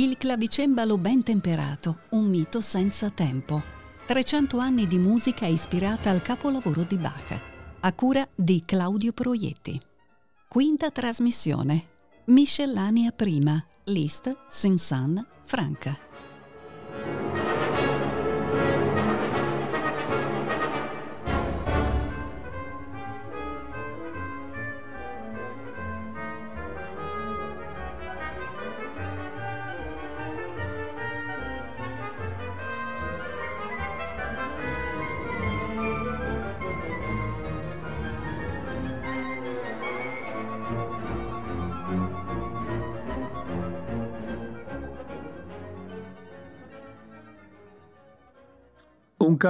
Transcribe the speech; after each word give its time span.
Il 0.00 0.16
clavicembalo 0.16 0.96
ben 0.96 1.22
temperato, 1.22 2.04
un 2.12 2.24
mito 2.24 2.62
senza 2.62 3.10
tempo. 3.10 3.62
300 4.06 4.56
anni 4.56 4.86
di 4.86 4.96
musica 4.98 5.44
ispirata 5.44 6.08
al 6.08 6.22
capolavoro 6.22 6.84
di 6.84 6.96
Bach, 6.96 7.42
a 7.80 7.92
cura 7.92 8.26
di 8.34 8.62
Claudio 8.64 9.12
Proietti. 9.12 9.78
Quinta 10.48 10.90
trasmissione. 10.90 11.88
Miscellanea 12.28 13.10
prima. 13.10 13.62
List, 13.84 14.34
Sinsan, 14.48 15.22
Franca. 15.44 15.94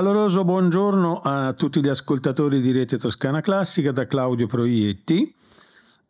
Caloroso 0.00 0.44
buongiorno 0.44 1.20
a 1.20 1.52
tutti 1.52 1.82
gli 1.82 1.88
ascoltatori 1.88 2.62
di 2.62 2.72
Rete 2.72 2.96
Toscana 2.96 3.42
Classica 3.42 3.92
da 3.92 4.06
Claudio 4.06 4.46
Proietti 4.46 5.34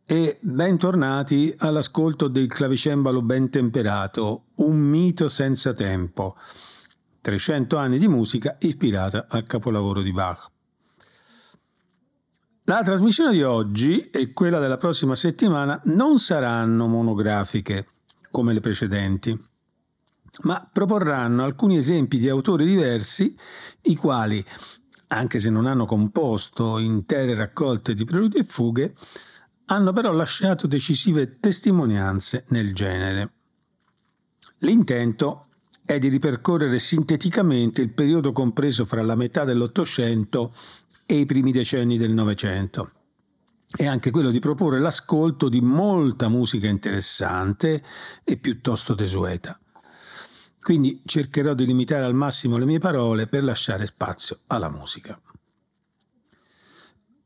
e 0.05 0.37
bentornati 0.39 1.53
all'ascolto 1.57 2.29
del 2.29 2.47
clavicembalo 2.47 3.21
ben 3.21 3.49
temperato, 3.49 4.43
un 4.55 4.77
mito 4.77 5.27
senza 5.27 5.73
tempo. 5.73 6.37
300 7.19 7.75
anni 7.75 7.97
di 7.97 8.07
musica 8.07 8.55
ispirata 8.61 9.25
al 9.27 9.43
capolavoro 9.43 10.01
di 10.01 10.13
Bach. 10.13 10.49
La 12.63 12.83
trasmissione 12.83 13.33
di 13.33 13.43
oggi 13.43 14.09
e 14.09 14.31
quella 14.31 14.59
della 14.59 14.77
prossima 14.77 15.15
settimana 15.15 15.77
non 15.87 16.17
saranno 16.17 16.87
monografiche 16.87 17.87
come 18.31 18.53
le 18.53 18.61
precedenti 18.61 19.50
ma 20.41 20.67
proporranno 20.71 21.43
alcuni 21.43 21.77
esempi 21.77 22.17
di 22.17 22.29
autori 22.29 22.65
diversi, 22.65 23.35
i 23.83 23.95
quali, 23.95 24.43
anche 25.07 25.39
se 25.39 25.49
non 25.49 25.65
hanno 25.65 25.85
composto 25.85 26.77
intere 26.77 27.35
raccolte 27.35 27.93
di 27.93 28.05
preludi 28.05 28.37
e 28.37 28.43
fughe, 28.43 28.93
hanno 29.65 29.93
però 29.93 30.11
lasciato 30.11 30.67
decisive 30.67 31.39
testimonianze 31.39 32.45
nel 32.49 32.73
genere. 32.73 33.31
L'intento 34.59 35.47
è 35.83 35.97
di 35.97 36.07
ripercorrere 36.07 36.77
sinteticamente 36.79 37.81
il 37.81 37.93
periodo 37.93 38.31
compreso 38.31 38.85
fra 38.85 39.01
la 39.01 39.15
metà 39.15 39.43
dell'Ottocento 39.43 40.53
e 41.05 41.19
i 41.19 41.25
primi 41.25 41.51
decenni 41.51 41.97
del 41.97 42.11
Novecento 42.11 42.91
e 43.73 43.87
anche 43.87 44.11
quello 44.11 44.31
di 44.31 44.39
proporre 44.39 44.79
l'ascolto 44.79 45.47
di 45.47 45.61
molta 45.61 46.27
musica 46.27 46.67
interessante 46.67 47.83
e 48.23 48.37
piuttosto 48.37 48.93
desueta. 48.93 49.60
Quindi 50.61 51.01
cercherò 51.05 51.55
di 51.55 51.65
limitare 51.65 52.05
al 52.05 52.13
massimo 52.13 52.57
le 52.57 52.65
mie 52.65 52.77
parole 52.77 53.25
per 53.25 53.43
lasciare 53.43 53.85
spazio 53.87 54.41
alla 54.47 54.69
musica. 54.69 55.19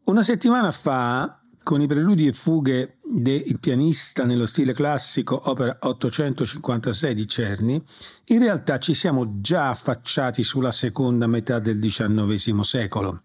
Una 0.06 0.24
settimana 0.24 0.72
fa, 0.72 1.42
con 1.62 1.82
i 1.82 1.88
preludi 1.88 2.28
e 2.28 2.34
fughe 2.34 3.00
del 3.04 3.60
pianista 3.60 4.24
nello 4.24 4.46
stile 4.46 4.74
classico, 4.74 5.50
opera 5.50 5.78
856 5.82 7.14
di 7.14 7.28
Cerni, 7.28 7.84
in 8.26 8.40
realtà 8.40 8.78
ci 8.78 8.94
siamo 8.94 9.42
già 9.42 9.70
affacciati 9.70 10.44
sulla 10.44 10.72
seconda 10.72 11.28
metà 11.28 11.60
del 11.60 11.80
XIX 11.80 12.60
secolo. 12.60 13.24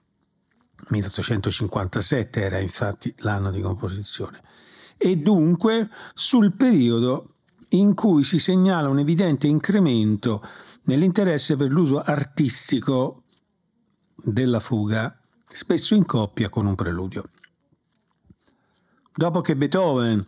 1857 0.88 2.41
era 2.41 2.59
infatti 2.59 3.15
l'anno 3.19 3.50
di 3.50 3.60
composizione. 3.60 4.43
E 4.97 5.16
dunque 5.19 5.88
sul 6.15 6.53
periodo 6.53 7.34
in 7.70 7.94
cui 7.94 8.25
si 8.25 8.38
segnala 8.38 8.88
un 8.88 8.98
evidente 8.98 9.47
incremento 9.47 10.44
nell'interesse 10.84 11.56
per 11.56 11.70
l'uso 11.70 12.00
artistico 12.00 13.25
della 14.14 14.60
fuga, 14.60 15.19
spesso 15.47 15.94
in 15.94 16.04
coppia 16.04 16.48
con 16.48 16.66
un 16.66 16.75
preludio. 16.75 17.31
Dopo 19.14 19.41
che 19.41 19.56
Beethoven 19.56 20.26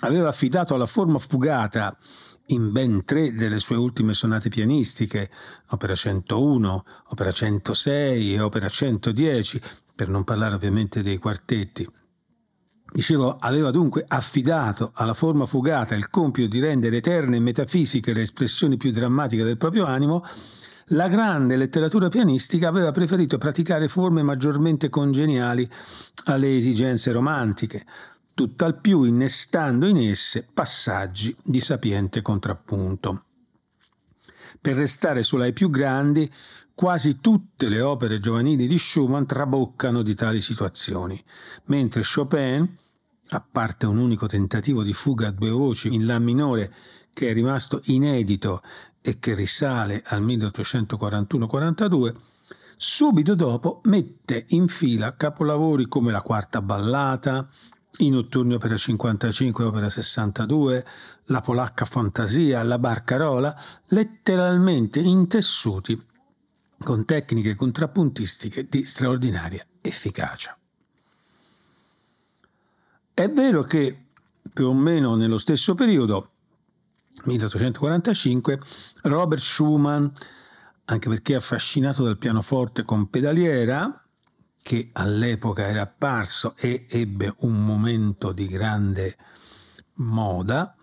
aveva 0.00 0.28
affidato 0.28 0.74
alla 0.74 0.86
forma 0.86 1.18
fugata 1.18 1.96
in 2.46 2.70
ben 2.70 3.04
tre 3.04 3.32
delle 3.32 3.58
sue 3.58 3.76
ultime 3.76 4.12
sonate 4.12 4.48
pianistiche, 4.48 5.30
opera 5.70 5.94
101, 5.94 6.84
opera 7.08 7.32
106 7.32 8.34
e 8.34 8.40
opera 8.40 8.68
110, 8.68 9.60
per 9.94 10.08
non 10.08 10.24
parlare 10.24 10.54
ovviamente 10.54 11.02
dei 11.02 11.18
quartetti, 11.18 11.88
Dicevo, 12.96 13.36
aveva 13.38 13.70
dunque 13.70 14.06
affidato 14.08 14.90
alla 14.94 15.12
forma 15.12 15.44
fugata 15.44 15.94
il 15.94 16.08
compito 16.08 16.48
di 16.48 16.60
rendere 16.60 16.96
eterne 16.96 17.36
e 17.36 17.40
metafisiche 17.40 18.14
le 18.14 18.22
espressioni 18.22 18.78
più 18.78 18.90
drammatiche 18.90 19.44
del 19.44 19.58
proprio 19.58 19.84
animo, 19.84 20.24
la 20.90 21.06
grande 21.06 21.56
letteratura 21.56 22.08
pianistica 22.08 22.68
aveva 22.68 22.92
preferito 22.92 23.36
praticare 23.36 23.88
forme 23.88 24.22
maggiormente 24.22 24.88
congeniali 24.88 25.70
alle 26.24 26.56
esigenze 26.56 27.12
romantiche, 27.12 27.84
tutt'al 28.32 28.80
più 28.80 29.02
innestando 29.02 29.86
in 29.86 29.98
esse 29.98 30.48
passaggi 30.54 31.36
di 31.42 31.60
sapiente 31.60 32.22
contrappunto. 32.22 33.24
Per 34.58 34.74
restare 34.74 35.22
sulle 35.22 35.52
più 35.52 35.68
grandi, 35.68 36.32
quasi 36.72 37.20
tutte 37.20 37.68
le 37.68 37.82
opere 37.82 38.20
giovanili 38.20 38.66
di 38.66 38.78
Schumann 38.78 39.26
traboccano 39.26 40.00
di 40.00 40.14
tali 40.14 40.40
situazioni, 40.40 41.22
mentre 41.66 42.00
Chopin, 42.02 42.84
a 43.30 43.40
parte 43.40 43.86
un 43.86 43.98
unico 43.98 44.26
tentativo 44.26 44.82
di 44.82 44.92
fuga 44.92 45.28
a 45.28 45.32
due 45.32 45.50
voci 45.50 45.92
in 45.94 46.06
La 46.06 46.18
minore 46.18 46.72
che 47.12 47.30
è 47.30 47.32
rimasto 47.32 47.80
inedito 47.84 48.62
e 49.00 49.18
che 49.18 49.34
risale 49.34 50.02
al 50.06 50.22
1841-42, 50.22 52.14
subito 52.76 53.34
dopo 53.34 53.80
mette 53.84 54.44
in 54.48 54.68
fila 54.68 55.16
capolavori 55.16 55.86
come 55.86 56.12
la 56.12 56.20
quarta 56.20 56.60
ballata, 56.60 57.48
i 57.98 58.10
notturni 58.10 58.54
opera 58.54 58.76
55 58.76 59.64
e 59.64 59.66
opera 59.66 59.88
62, 59.88 60.86
la 61.26 61.40
polacca 61.40 61.86
fantasia, 61.86 62.62
la 62.62 62.78
barcarola, 62.78 63.58
letteralmente 63.86 65.00
intessuti 65.00 65.98
con 66.78 67.06
tecniche 67.06 67.54
contrappuntistiche 67.54 68.66
di 68.68 68.84
straordinaria 68.84 69.64
efficacia. 69.80 70.54
È 73.18 73.30
vero 73.30 73.62
che 73.62 74.08
più 74.52 74.66
o 74.66 74.74
meno 74.74 75.14
nello 75.14 75.38
stesso 75.38 75.72
periodo, 75.74 76.32
1845, 77.24 78.60
Robert 79.04 79.40
Schumann, 79.40 80.06
anche 80.84 81.08
perché 81.08 81.34
affascinato 81.34 82.04
dal 82.04 82.18
pianoforte 82.18 82.82
con 82.82 83.08
pedaliera, 83.08 84.04
che 84.62 84.90
all'epoca 84.92 85.66
era 85.66 85.80
apparso 85.80 86.56
e 86.58 86.84
ebbe 86.90 87.32
un 87.38 87.64
momento 87.64 88.32
di 88.32 88.46
grande 88.48 89.16
moda, 89.94 90.76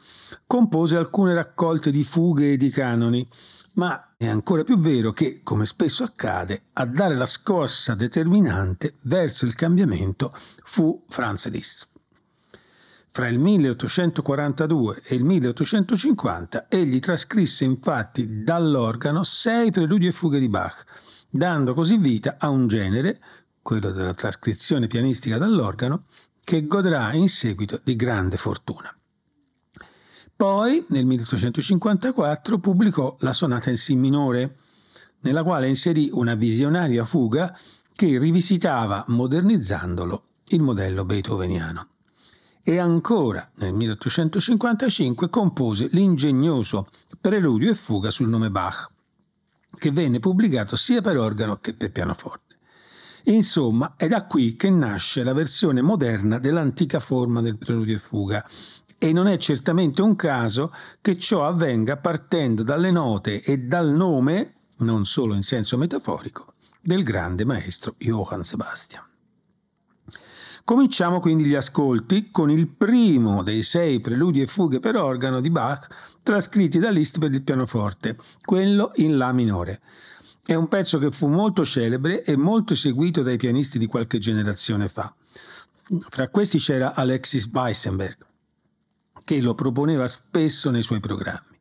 compose 0.47 0.97
alcune 0.97 1.35
raccolte 1.35 1.91
di 1.91 2.03
fughe 2.03 2.53
e 2.53 2.57
di 2.57 2.71
canoni, 2.71 3.29
ma 3.73 4.15
è 4.17 4.25
ancora 4.25 4.63
più 4.63 4.79
vero 4.79 5.11
che, 5.11 5.41
come 5.43 5.67
spesso 5.67 6.03
accade, 6.03 6.63
a 6.73 6.87
dare 6.87 7.15
la 7.15 7.27
scossa 7.27 7.93
determinante 7.93 8.95
verso 9.01 9.45
il 9.45 9.53
cambiamento 9.53 10.33
fu 10.63 11.03
Franz 11.07 11.47
Liszt. 11.49 11.91
Fra 13.15 13.27
il 13.27 13.37
1842 13.37 15.03
e 15.05 15.13
il 15.13 15.23
1850 15.23 16.65
egli 16.67 16.97
trascrisse 16.97 17.63
infatti 17.63 18.41
dall'organo 18.41 19.21
sei 19.21 19.69
preludi 19.69 20.07
e 20.07 20.11
fughe 20.11 20.39
di 20.39 20.49
Bach, 20.49 20.83
dando 21.29 21.75
così 21.75 21.97
vita 21.97 22.37
a 22.39 22.49
un 22.49 22.65
genere, 22.65 23.21
quello 23.61 23.91
della 23.91 24.15
trascrizione 24.15 24.87
pianistica 24.87 25.37
dall'organo, 25.37 26.05
che 26.43 26.65
godrà 26.65 27.13
in 27.13 27.29
seguito 27.29 27.79
di 27.83 27.95
grande 27.95 28.37
fortuna. 28.37 28.91
Poi, 30.35 30.83
nel 30.89 31.05
1854, 31.05 32.57
pubblicò 32.57 33.15
la 33.19 33.31
sonata 33.31 33.69
in 33.69 33.77
Si 33.77 33.93
minore, 33.93 34.55
nella 35.19 35.43
quale 35.43 35.67
inserì 35.67 36.09
una 36.11 36.33
visionaria 36.33 37.05
fuga 37.05 37.55
che 37.93 38.17
rivisitava, 38.17 39.05
modernizzandolo, 39.09 40.23
il 40.47 40.61
modello 40.61 41.05
beethoveniano 41.05 41.89
e 42.63 42.77
ancora 42.77 43.51
nel 43.55 43.73
1855 43.73 45.29
compose 45.29 45.89
l'ingegnoso 45.91 46.87
Preludio 47.19 47.71
e 47.71 47.75
fuga 47.75 48.09
sul 48.09 48.29
nome 48.29 48.49
Bach, 48.49 48.89
che 49.77 49.91
venne 49.91 50.19
pubblicato 50.19 50.75
sia 50.75 51.01
per 51.01 51.17
organo 51.17 51.57
che 51.59 51.73
per 51.73 51.91
pianoforte. 51.91 52.55
Insomma, 53.25 53.93
è 53.97 54.07
da 54.07 54.25
qui 54.25 54.55
che 54.55 54.69
nasce 54.69 55.23
la 55.23 55.33
versione 55.33 55.81
moderna 55.81 56.39
dell'antica 56.39 56.99
forma 56.99 57.41
del 57.41 57.57
preludio 57.57 57.95
e 57.95 57.99
fuga. 57.99 58.45
E 58.97 59.13
non 59.13 59.27
è 59.27 59.37
certamente 59.37 60.01
un 60.01 60.15
caso 60.15 60.73
che 61.01 61.17
ciò 61.17 61.45
avvenga 61.45 61.97
partendo 61.97 62.63
dalle 62.63 62.91
note 62.91 63.41
e 63.41 63.59
dal 63.59 63.89
nome, 63.89 64.53
non 64.77 65.05
solo 65.05 65.35
in 65.35 65.43
senso 65.43 65.77
metaforico, 65.77 66.53
del 66.81 67.03
grande 67.03 67.45
maestro 67.45 67.95
Johann 67.97 68.41
Sebastian. 68.41 69.11
Cominciamo 70.65 71.19
quindi 71.19 71.43
gli 71.43 71.55
ascolti 71.55 72.31
con 72.31 72.49
il 72.49 72.69
primo 72.69 73.43
dei 73.43 73.63
sei 73.63 73.99
preludi 73.99 74.39
e 74.39 74.47
fughe 74.47 74.79
per 74.79 74.95
organo 74.95 75.41
di 75.41 75.49
Bach 75.49 75.89
trascritti 76.23 76.79
da 76.79 76.89
Liszt 76.89 77.19
per 77.19 77.33
il 77.33 77.41
pianoforte, 77.41 78.17
quello 78.41 78.91
in 78.95 79.17
La 79.17 79.33
minore. 79.33 79.81
È 80.41 80.53
un 80.53 80.69
pezzo 80.69 80.99
che 80.99 81.11
fu 81.11 81.27
molto 81.27 81.65
celebre 81.65 82.23
e 82.23 82.37
molto 82.37 82.75
seguito 82.75 83.23
dai 83.23 83.35
pianisti 83.35 83.77
di 83.77 83.87
qualche 83.87 84.19
generazione 84.19 84.87
fa. 84.87 85.13
Fra 85.99 86.29
questi 86.29 86.59
c'era 86.59 86.93
Alexis 86.93 87.49
Weissenberg, 87.51 88.25
che 89.25 89.41
lo 89.41 89.55
proponeva 89.55 90.07
spesso 90.07 90.69
nei 90.69 90.81
suoi 90.81 91.01
programmi. 91.01 91.59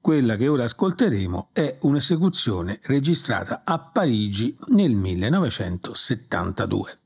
Quella 0.00 0.36
che 0.36 0.46
ora 0.46 0.62
ascolteremo 0.62 1.48
è 1.52 1.78
un'esecuzione 1.80 2.78
registrata 2.84 3.62
a 3.64 3.80
Parigi 3.80 4.56
nel 4.68 4.94
1972. 4.94 6.98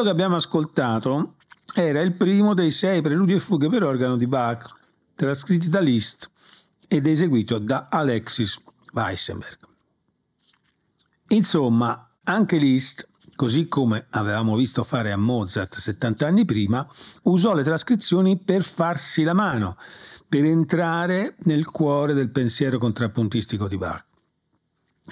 Quello 0.00 0.14
che 0.14 0.18
abbiamo 0.18 0.40
ascoltato 0.40 1.34
era 1.74 2.00
il 2.00 2.14
primo 2.14 2.54
dei 2.54 2.70
sei 2.70 3.02
preludi 3.02 3.34
e 3.34 3.38
fughe 3.38 3.68
per 3.68 3.82
organo 3.82 4.16
di 4.16 4.26
Bach, 4.26 4.64
trascritti 5.14 5.68
da 5.68 5.80
Liszt 5.80 6.30
ed 6.88 7.06
eseguito 7.06 7.58
da 7.58 7.88
Alexis 7.90 8.58
Weissenberg. 8.94 9.58
Insomma, 11.28 12.08
anche 12.24 12.56
Liszt, 12.56 13.10
così 13.36 13.68
come 13.68 14.06
avevamo 14.08 14.56
visto 14.56 14.84
fare 14.84 15.12
a 15.12 15.18
Mozart 15.18 15.74
70 15.74 16.26
anni 16.26 16.46
prima, 16.46 16.88
usò 17.24 17.52
le 17.52 17.62
trascrizioni 17.62 18.38
per 18.38 18.62
farsi 18.62 19.22
la 19.22 19.34
mano, 19.34 19.76
per 20.26 20.46
entrare 20.46 21.34
nel 21.40 21.66
cuore 21.66 22.14
del 22.14 22.30
pensiero 22.30 22.78
contrappuntistico 22.78 23.68
di 23.68 23.76
Bach 23.76 24.09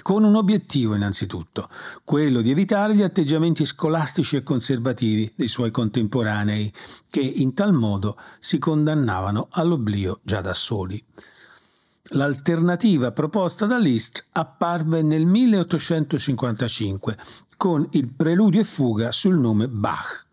con 0.01 0.23
un 0.23 0.35
obiettivo 0.35 0.95
innanzitutto, 0.95 1.69
quello 2.03 2.41
di 2.41 2.51
evitare 2.51 2.95
gli 2.95 3.01
atteggiamenti 3.01 3.65
scolastici 3.65 4.37
e 4.37 4.43
conservativi 4.43 5.31
dei 5.35 5.47
suoi 5.47 5.71
contemporanei, 5.71 6.73
che 7.09 7.21
in 7.21 7.53
tal 7.53 7.73
modo 7.73 8.17
si 8.39 8.57
condannavano 8.57 9.47
all'oblio 9.51 10.19
già 10.23 10.41
da 10.41 10.53
soli. 10.53 11.03
L'alternativa 12.13 13.11
proposta 13.11 13.67
da 13.67 13.77
Liszt 13.77 14.27
apparve 14.31 15.03
nel 15.03 15.25
1855 15.25 17.17
con 17.55 17.87
il 17.91 18.09
preludio 18.09 18.61
e 18.61 18.63
fuga 18.63 19.11
sul 19.11 19.37
nome 19.37 19.67
Bach, 19.67 20.25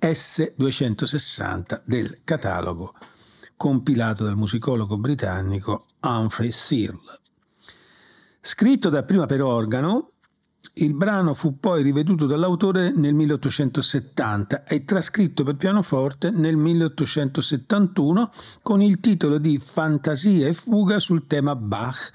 S260 0.00 1.82
del 1.84 2.20
catalogo, 2.24 2.94
compilato 3.56 4.24
dal 4.24 4.36
musicologo 4.36 4.96
britannico 4.96 5.86
Humphrey 6.00 6.50
Searle. 6.50 7.20
Scritto 8.44 8.88
dapprima 8.88 9.26
per 9.26 9.40
organo, 9.40 10.14
il 10.74 10.94
brano 10.94 11.32
fu 11.32 11.60
poi 11.60 11.84
riveduto 11.84 12.26
dall'autore 12.26 12.90
nel 12.90 13.14
1870 13.14 14.64
e 14.64 14.84
trascritto 14.84 15.44
per 15.44 15.54
pianoforte 15.54 16.30
nel 16.30 16.56
1871 16.56 18.32
con 18.60 18.82
il 18.82 18.98
titolo 18.98 19.38
di 19.38 19.58
Fantasia 19.58 20.48
e 20.48 20.54
fuga 20.54 20.98
sul 20.98 21.28
tema 21.28 21.54
Bach, 21.54 22.10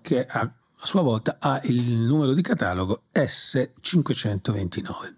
che 0.00 0.24
a 0.24 0.50
sua 0.76 1.02
volta 1.02 1.36
ha 1.38 1.60
il 1.64 1.92
numero 1.92 2.32
di 2.32 2.40
catalogo 2.40 3.02
S529. 3.12 5.14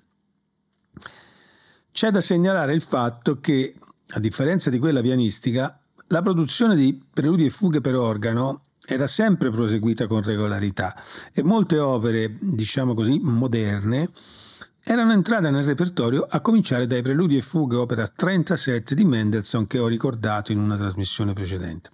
C'è 1.92 2.10
da 2.10 2.20
segnalare 2.20 2.74
il 2.74 2.82
fatto 2.82 3.38
che, 3.38 3.76
a 4.08 4.18
differenza 4.18 4.70
di 4.70 4.80
quella 4.80 5.02
pianistica, 5.02 5.80
la 6.08 6.20
produzione 6.20 6.74
di 6.74 7.00
preludi 7.12 7.44
e 7.44 7.50
fughe 7.50 7.80
per 7.80 7.94
organo 7.94 8.65
era 8.86 9.06
sempre 9.06 9.50
proseguita 9.50 10.06
con 10.06 10.22
regolarità 10.22 10.94
e 11.32 11.42
molte 11.42 11.78
opere, 11.78 12.36
diciamo 12.40 12.94
così, 12.94 13.18
moderne 13.20 14.10
erano 14.88 15.12
entrate 15.12 15.50
nel 15.50 15.64
repertorio 15.64 16.24
a 16.28 16.40
cominciare 16.40 16.86
dai 16.86 17.02
preludi 17.02 17.36
e 17.36 17.42
fughe 17.42 17.74
opera 17.74 18.06
37 18.06 18.94
di 18.94 19.04
Mendelssohn 19.04 19.66
che 19.66 19.80
ho 19.80 19.88
ricordato 19.88 20.52
in 20.52 20.60
una 20.60 20.76
trasmissione 20.76 21.32
precedente. 21.32 21.90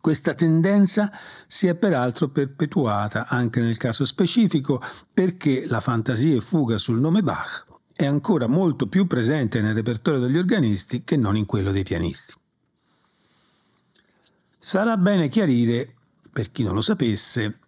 Questa 0.00 0.34
tendenza 0.34 1.12
si 1.46 1.68
è 1.68 1.76
peraltro 1.76 2.28
perpetuata 2.28 3.28
anche 3.28 3.60
nel 3.60 3.76
caso 3.76 4.04
specifico 4.04 4.82
perché 5.14 5.64
la 5.68 5.78
fantasia 5.78 6.34
e 6.34 6.40
fuga 6.40 6.76
sul 6.76 6.98
nome 6.98 7.22
Bach 7.22 7.66
è 7.94 8.04
ancora 8.04 8.48
molto 8.48 8.88
più 8.88 9.06
presente 9.06 9.60
nel 9.60 9.74
repertorio 9.74 10.18
degli 10.18 10.38
organisti 10.38 11.04
che 11.04 11.16
non 11.16 11.36
in 11.36 11.46
quello 11.46 11.70
dei 11.70 11.84
pianisti. 11.84 12.39
Sarà 14.62 14.98
bene 14.98 15.28
chiarire, 15.28 15.94
per 16.30 16.52
chi 16.52 16.62
non 16.62 16.74
lo 16.74 16.82
sapesse, 16.82 17.60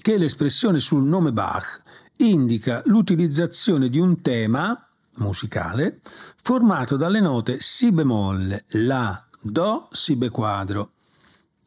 che 0.00 0.16
l'espressione 0.16 0.78
sul 0.78 1.02
nome 1.02 1.32
Bach 1.32 1.82
indica 2.18 2.82
l'utilizzazione 2.86 3.88
di 3.88 3.98
un 3.98 4.22
tema 4.22 4.88
musicale 5.16 6.00
formato 6.36 6.96
dalle 6.96 7.20
note 7.20 7.58
Si 7.58 7.90
bemolle, 7.90 8.64
La, 8.68 9.26
Do, 9.42 9.88
Si 9.90 10.14
bequadro, 10.14 10.92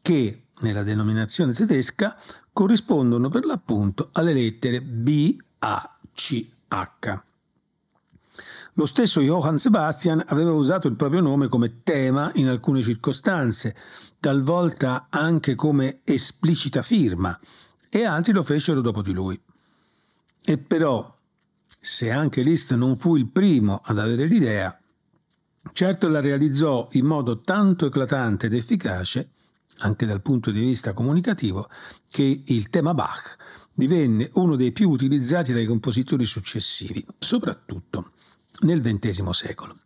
che 0.00 0.44
nella 0.60 0.82
denominazione 0.82 1.52
tedesca 1.52 2.16
corrispondono 2.50 3.28
per 3.28 3.44
l'appunto 3.44 4.08
alle 4.12 4.32
lettere 4.32 4.80
B, 4.80 5.36
A, 5.58 5.98
C, 6.14 6.48
H. 6.68 7.20
Lo 8.78 8.86
stesso 8.86 9.20
Johann 9.20 9.56
Sebastian 9.56 10.22
aveva 10.28 10.52
usato 10.52 10.86
il 10.86 10.94
proprio 10.94 11.20
nome 11.20 11.48
come 11.48 11.82
tema 11.82 12.30
in 12.34 12.46
alcune 12.46 12.80
circostanze, 12.80 13.74
talvolta 14.20 15.06
anche 15.10 15.54
come 15.54 16.00
esplicita 16.04 16.82
firma, 16.82 17.38
e 17.88 18.04
altri 18.04 18.32
lo 18.32 18.42
fecero 18.42 18.80
dopo 18.80 19.02
di 19.02 19.12
lui. 19.12 19.40
E 20.44 20.58
però, 20.58 21.16
se 21.66 22.10
anche 22.10 22.42
Liszt 22.42 22.74
non 22.74 22.96
fu 22.96 23.16
il 23.16 23.28
primo 23.28 23.80
ad 23.84 23.98
avere 23.98 24.26
l'idea, 24.26 24.78
certo 25.72 26.08
la 26.08 26.20
realizzò 26.20 26.88
in 26.92 27.06
modo 27.06 27.40
tanto 27.40 27.86
eclatante 27.86 28.46
ed 28.46 28.54
efficace, 28.54 29.30
anche 29.80 30.06
dal 30.06 30.22
punto 30.22 30.50
di 30.50 30.60
vista 30.60 30.92
comunicativo, 30.92 31.68
che 32.10 32.42
il 32.44 32.68
tema 32.70 32.94
Bach 32.94 33.36
divenne 33.72 34.28
uno 34.34 34.56
dei 34.56 34.72
più 34.72 34.90
utilizzati 34.90 35.52
dai 35.52 35.66
compositori 35.66 36.24
successivi, 36.24 37.06
soprattutto 37.18 38.12
nel 38.62 38.80
XX 38.80 39.30
secolo. 39.30 39.78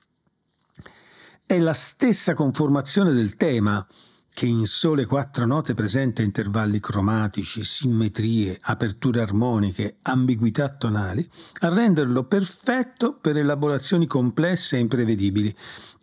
È 1.45 1.59
la 1.59 1.75
stessa 1.75 2.33
conformazione 2.33 3.13
del 3.13 3.37
tema 3.37 3.87
che 4.35 4.47
in 4.47 4.67
sole 4.67 5.05
quattro 5.05 5.45
note 5.45 5.75
presenta 5.75 6.23
intervalli 6.23 6.81
cromatici, 6.81 7.63
simmetrie, 7.63 8.59
aperture 8.63 9.21
armoniche, 9.21 9.99
ambiguità 10.03 10.71
tonali, 10.71 11.29
a 11.61 11.69
renderlo 11.69 12.25
perfetto 12.25 13.15
per 13.15 13.37
elaborazioni 13.37 14.07
complesse 14.07 14.77
e 14.77 14.81
imprevedibili. 14.81 15.55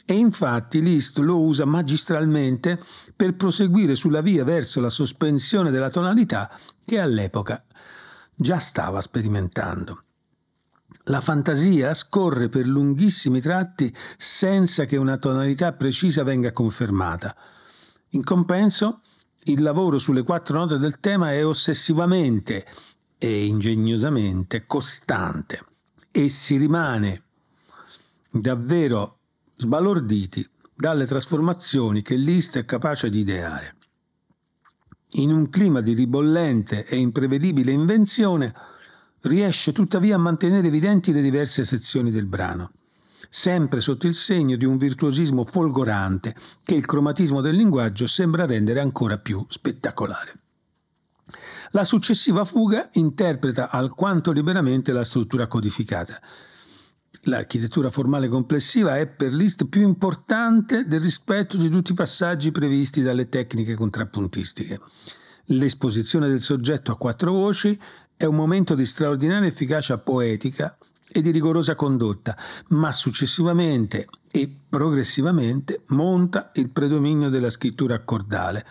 E 0.05 0.13
infatti 0.13 0.81
Liszt 0.81 1.17
lo 1.19 1.39
usa 1.39 1.65
magistralmente 1.65 2.79
per 3.15 3.35
proseguire 3.35 3.95
sulla 3.95 4.21
via 4.21 4.43
verso 4.43 4.79
la 4.79 4.89
sospensione 4.89 5.71
della 5.71 5.89
tonalità 5.89 6.51
che 6.85 6.99
all'epoca 6.99 7.63
già 8.35 8.59
stava 8.59 9.01
sperimentando. 9.01 10.03
La 11.05 11.21
fantasia 11.21 11.93
scorre 11.93 12.49
per 12.49 12.65
lunghissimi 12.65 13.41
tratti 13.41 13.93
senza 14.17 14.85
che 14.85 14.97
una 14.97 15.17
tonalità 15.17 15.73
precisa 15.73 16.23
venga 16.23 16.51
confermata. 16.51 17.35
In 18.09 18.23
compenso, 18.23 19.01
il 19.43 19.61
lavoro 19.61 19.99
sulle 19.99 20.23
quattro 20.23 20.57
note 20.57 20.77
del 20.77 20.99
tema 20.99 21.31
è 21.31 21.45
ossessivamente 21.45 22.65
e 23.17 23.45
ingegnosamente 23.45 24.65
costante 24.65 25.65
e 26.11 26.29
si 26.29 26.57
rimane 26.57 27.23
davvero 28.31 29.17
sbalorditi 29.55 30.47
dalle 30.73 31.05
trasformazioni 31.05 32.01
che 32.01 32.15
Liszt 32.15 32.57
è 32.57 32.65
capace 32.65 33.09
di 33.09 33.19
ideare. 33.19 33.75
In 35.13 35.31
un 35.31 35.49
clima 35.49 35.81
di 35.81 35.93
ribollente 35.93 36.85
e 36.85 36.97
imprevedibile 36.97 37.71
invenzione, 37.71 38.53
riesce 39.21 39.71
tuttavia 39.71 40.15
a 40.15 40.19
mantenere 40.19 40.67
evidenti 40.67 41.11
le 41.11 41.21
diverse 41.21 41.65
sezioni 41.65 42.11
del 42.11 42.25
brano, 42.25 42.71
sempre 43.27 43.81
sotto 43.81 44.07
il 44.07 44.13
segno 44.13 44.55
di 44.55 44.65
un 44.65 44.77
virtuosismo 44.77 45.43
folgorante 45.43 46.35
che 46.63 46.75
il 46.75 46.85
cromatismo 46.85 47.41
del 47.41 47.55
linguaggio 47.55 48.07
sembra 48.07 48.45
rendere 48.45 48.79
ancora 48.79 49.17
più 49.17 49.45
spettacolare. 49.49 50.39
La 51.71 51.83
successiva 51.83 52.45
fuga 52.45 52.89
interpreta 52.93 53.69
alquanto 53.69 54.31
liberamente 54.31 54.91
la 54.91 55.03
struttura 55.03 55.47
codificata. 55.47 56.19
L'architettura 57.23 57.89
formale 57.89 58.29
complessiva 58.29 58.97
è 58.97 59.05
per 59.05 59.33
Liszt 59.33 59.67
più 59.67 59.81
importante 59.81 60.87
del 60.87 61.01
rispetto 61.01 61.57
di 61.57 61.69
tutti 61.69 61.91
i 61.91 61.95
passaggi 61.95 62.51
previsti 62.51 63.01
dalle 63.01 63.29
tecniche 63.29 63.75
contrappuntistiche. 63.75 64.79
L'esposizione 65.45 66.27
del 66.27 66.41
soggetto 66.41 66.91
a 66.91 66.97
quattro 66.97 67.31
voci 67.31 67.79
è 68.15 68.25
un 68.25 68.35
momento 68.35 68.73
di 68.73 68.85
straordinaria 68.85 69.47
efficacia 69.47 69.97
poetica 69.97 70.77
e 71.11 71.21
di 71.21 71.31
rigorosa 71.31 71.75
condotta, 71.75 72.37
ma 72.69 72.91
successivamente 72.91 74.07
e 74.31 74.49
progressivamente 74.69 75.83
monta 75.87 76.51
il 76.55 76.69
predominio 76.69 77.29
della 77.29 77.49
scrittura 77.49 77.95
accordale, 77.95 78.65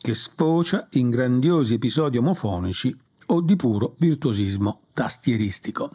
che 0.00 0.14
sfocia 0.14 0.86
in 0.92 1.10
grandiosi 1.10 1.74
episodi 1.74 2.18
omofonici 2.18 2.96
o 3.26 3.40
di 3.40 3.56
puro 3.56 3.94
virtuosismo 3.98 4.82
tastieristico. 4.92 5.90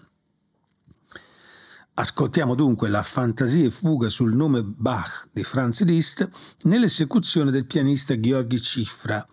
Ascoltiamo 1.96 2.56
dunque 2.56 2.90
la 2.90 3.04
fantasia 3.04 3.66
e 3.66 3.70
fuga 3.70 4.10
sul 4.10 4.34
nome 4.34 4.64
Bach 4.64 5.30
di 5.32 5.44
Franz 5.44 5.84
Liszt 5.84 6.28
nell'esecuzione 6.64 7.52
del 7.52 7.66
pianista 7.66 8.16
Gheorghi 8.16 8.60
Cifra, 8.60 9.26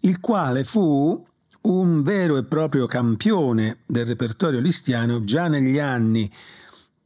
il 0.00 0.18
quale 0.18 0.64
fu 0.64 1.24
un 1.62 2.02
vero 2.02 2.36
e 2.36 2.44
proprio 2.44 2.86
campione 2.86 3.78
del 3.86 4.06
repertorio 4.06 4.60
listiano 4.60 5.24
già 5.24 5.48
negli 5.48 5.78
anni 5.78 6.32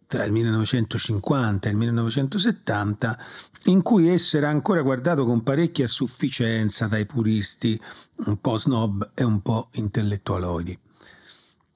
tra 0.06 0.24
il 0.24 0.32
1950 0.32 1.68
e 1.68 1.72
il 1.72 1.76
1970, 1.76 3.18
in 3.64 3.82
cui 3.82 4.08
esso 4.08 4.36
era 4.36 4.48
ancora 4.48 4.82
guardato 4.82 5.24
con 5.24 5.42
parecchia 5.42 5.88
sufficienza 5.88 6.86
dai 6.86 7.04
puristi, 7.04 7.80
un 8.26 8.40
po' 8.40 8.56
snob 8.56 9.10
e 9.14 9.24
un 9.24 9.42
po' 9.42 9.70
intellettualoidi. 9.72 10.78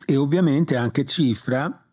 E 0.07 0.17
ovviamente 0.17 0.77
anche 0.77 1.05
Cifra, 1.05 1.88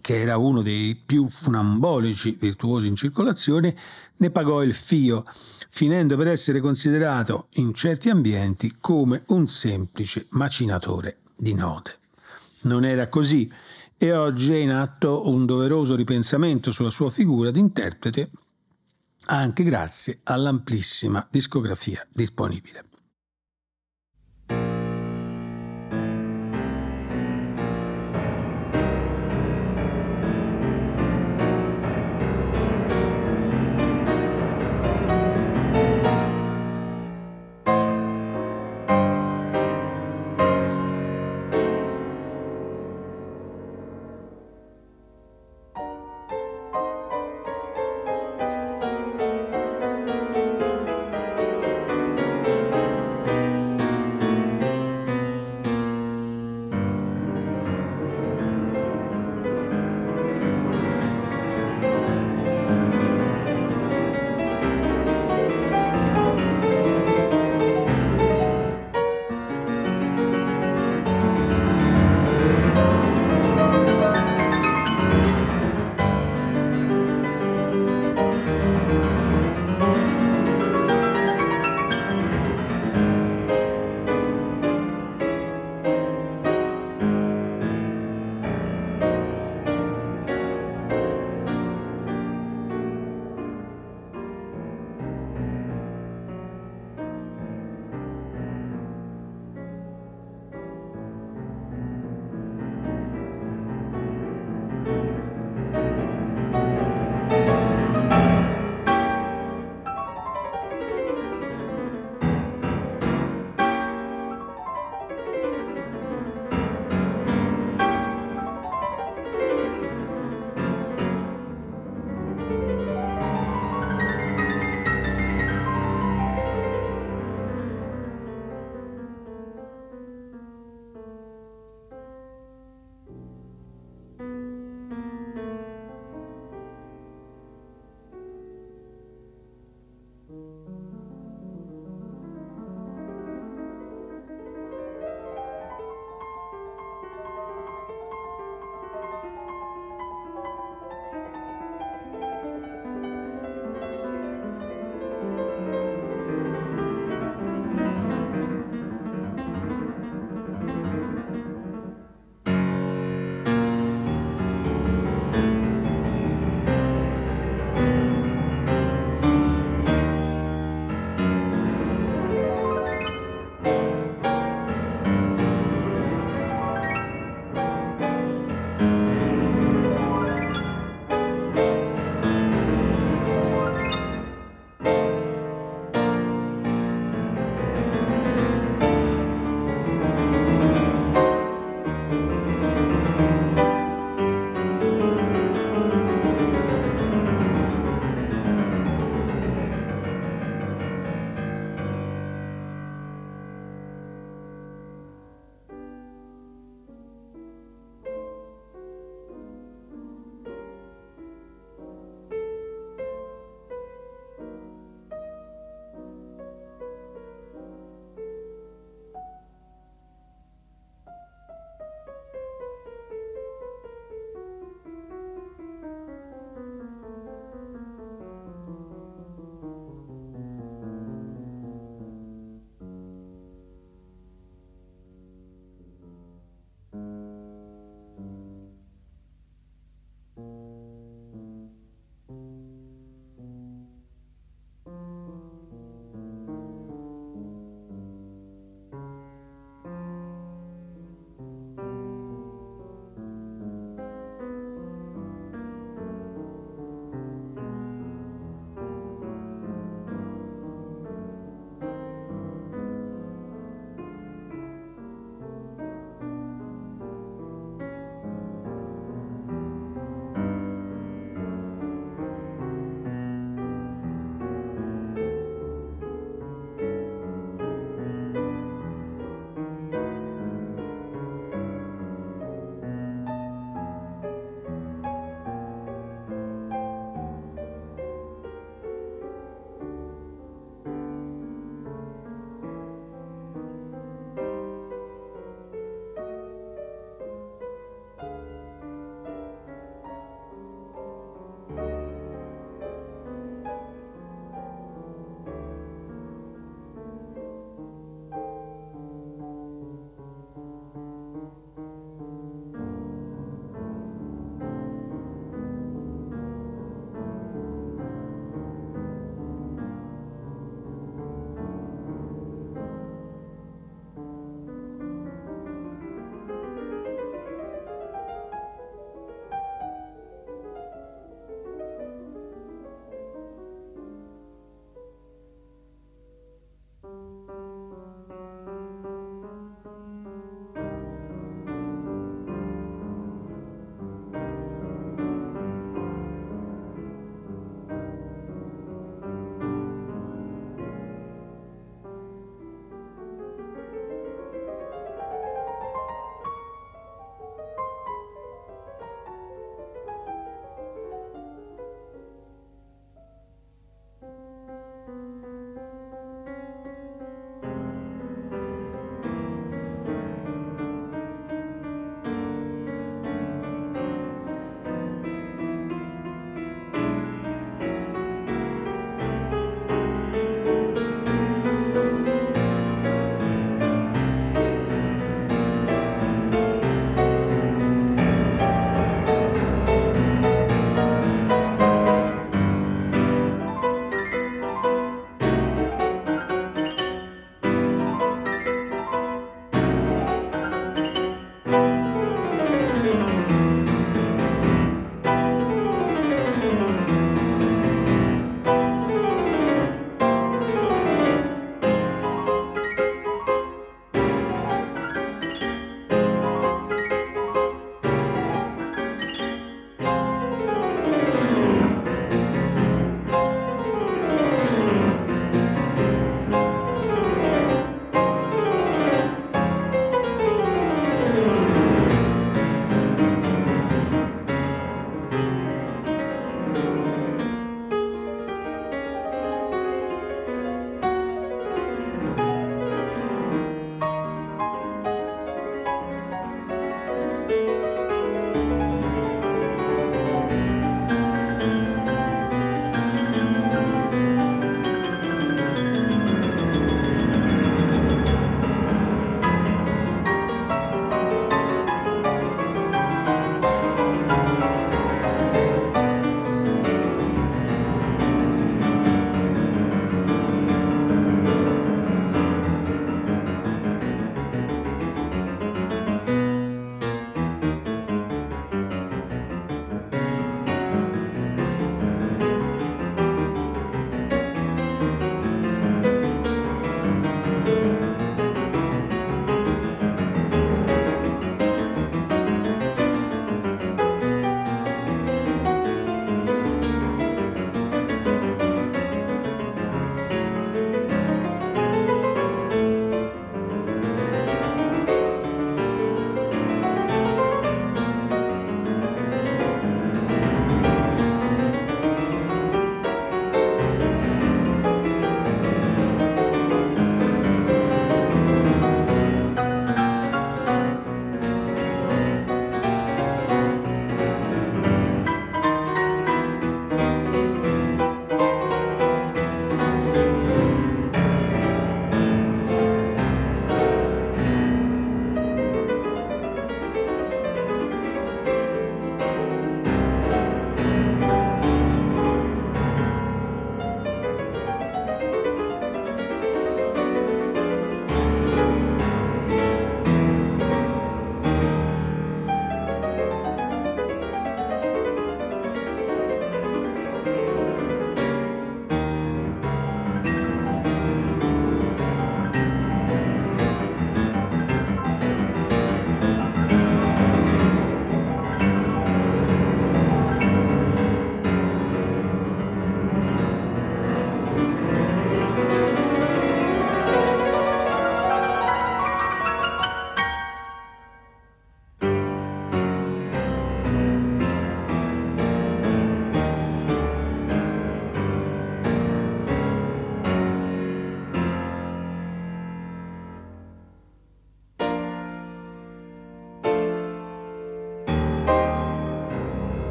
che 0.00 0.20
era 0.20 0.36
uno 0.36 0.62
dei 0.62 0.94
più 0.94 1.26
funambolici 1.28 2.36
virtuosi 2.38 2.86
in 2.86 2.96
circolazione, 2.96 3.76
ne 4.16 4.30
pagò 4.30 4.62
il 4.62 4.72
fio, 4.72 5.24
finendo 5.68 6.16
per 6.16 6.28
essere 6.28 6.60
considerato 6.60 7.48
in 7.54 7.74
certi 7.74 8.10
ambienti 8.10 8.76
come 8.80 9.24
un 9.28 9.48
semplice 9.48 10.26
macinatore 10.30 11.18
di 11.36 11.54
note. 11.54 11.98
Non 12.62 12.84
era 12.84 13.08
così 13.08 13.50
e 13.96 14.12
oggi 14.12 14.52
è 14.52 14.56
in 14.56 14.70
atto 14.70 15.28
un 15.28 15.46
doveroso 15.46 15.94
ripensamento 15.94 16.72
sulla 16.72 16.90
sua 16.90 17.10
figura 17.10 17.50
di 17.50 17.60
interprete 17.60 18.30
anche 19.26 19.62
grazie 19.62 20.20
all'amplissima 20.24 21.26
discografia 21.30 22.06
disponibile. 22.12 22.84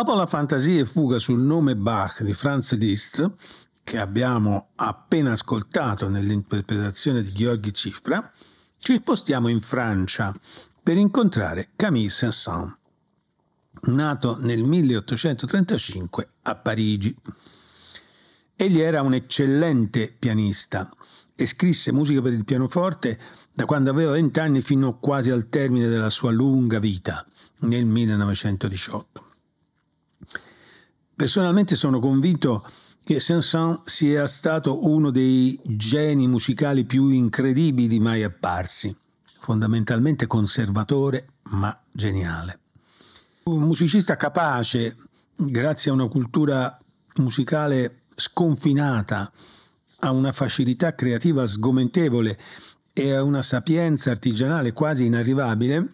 Dopo 0.00 0.14
la 0.14 0.24
fantasia 0.24 0.80
e 0.80 0.86
fuga 0.86 1.18
sul 1.18 1.42
nome 1.42 1.76
Bach 1.76 2.22
di 2.22 2.32
Franz 2.32 2.74
Liszt, 2.74 3.32
che 3.84 3.98
abbiamo 3.98 4.68
appena 4.76 5.32
ascoltato 5.32 6.08
nell'interpretazione 6.08 7.22
di 7.22 7.30
Gheorghi 7.32 7.74
Cifra, 7.74 8.32
ci 8.78 8.94
spostiamo 8.94 9.48
in 9.48 9.60
Francia 9.60 10.34
per 10.82 10.96
incontrare 10.96 11.72
Camille 11.76 12.08
Saint-Saëns, 12.08 12.76
nato 13.88 14.38
nel 14.40 14.62
1835 14.62 16.30
a 16.44 16.54
Parigi. 16.54 17.14
Egli 18.56 18.80
era 18.80 19.02
un 19.02 19.12
eccellente 19.12 20.16
pianista 20.18 20.90
e 21.36 21.44
scrisse 21.44 21.92
musica 21.92 22.22
per 22.22 22.32
il 22.32 22.46
pianoforte 22.46 23.20
da 23.52 23.66
quando 23.66 23.90
aveva 23.90 24.12
vent'anni 24.12 24.62
fino 24.62 24.98
quasi 24.98 25.28
al 25.28 25.50
termine 25.50 25.88
della 25.88 26.08
sua 26.08 26.30
lunga 26.30 26.78
vita, 26.78 27.22
nel 27.58 27.84
1918. 27.84 29.28
Personalmente 31.20 31.76
sono 31.76 31.98
convinto 31.98 32.66
che 33.04 33.20
Saint-Saëns 33.20 33.82
sia 33.84 34.26
stato 34.26 34.88
uno 34.88 35.10
dei 35.10 35.60
geni 35.64 36.26
musicali 36.26 36.86
più 36.86 37.10
incredibili 37.10 38.00
mai 38.00 38.22
apparsi, 38.22 38.96
fondamentalmente 39.38 40.26
conservatore 40.26 41.26
ma 41.50 41.78
geniale. 41.92 42.60
Un 43.42 43.64
musicista 43.64 44.16
capace, 44.16 44.96
grazie 45.36 45.90
a 45.90 45.94
una 45.94 46.08
cultura 46.08 46.80
musicale 47.16 48.04
sconfinata, 48.14 49.30
a 49.98 50.12
una 50.12 50.32
facilità 50.32 50.94
creativa 50.94 51.46
sgomentevole 51.46 52.38
e 52.94 53.12
a 53.12 53.22
una 53.22 53.42
sapienza 53.42 54.10
artigianale 54.10 54.72
quasi 54.72 55.04
inarrivabile, 55.04 55.86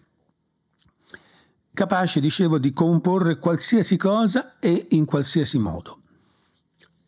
capace, 1.77 2.19
dicevo, 2.19 2.57
di 2.57 2.71
comporre 2.71 3.37
qualsiasi 3.37 3.97
cosa 3.97 4.57
e 4.57 4.87
in 4.91 5.05
qualsiasi 5.05 5.59
modo. 5.59 6.01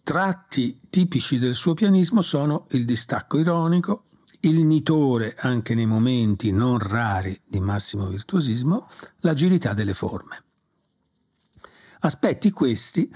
Tratti 0.03 0.81
tipici 0.91 1.39
del 1.39 1.55
suo 1.55 1.73
pianismo 1.73 2.21
sono 2.21 2.67
il 2.69 2.85
distacco 2.85 3.39
ironico, 3.39 4.03
il 4.41 4.63
nitore 4.63 5.33
anche 5.39 5.73
nei 5.73 5.87
momenti 5.87 6.51
non 6.51 6.77
rari 6.77 7.35
di 7.47 7.59
massimo 7.59 8.05
virtuosismo, 8.05 8.87
l'agilità 9.21 9.73
delle 9.73 9.95
forme. 9.95 10.43
Aspetti 12.01 12.51
questi 12.51 13.11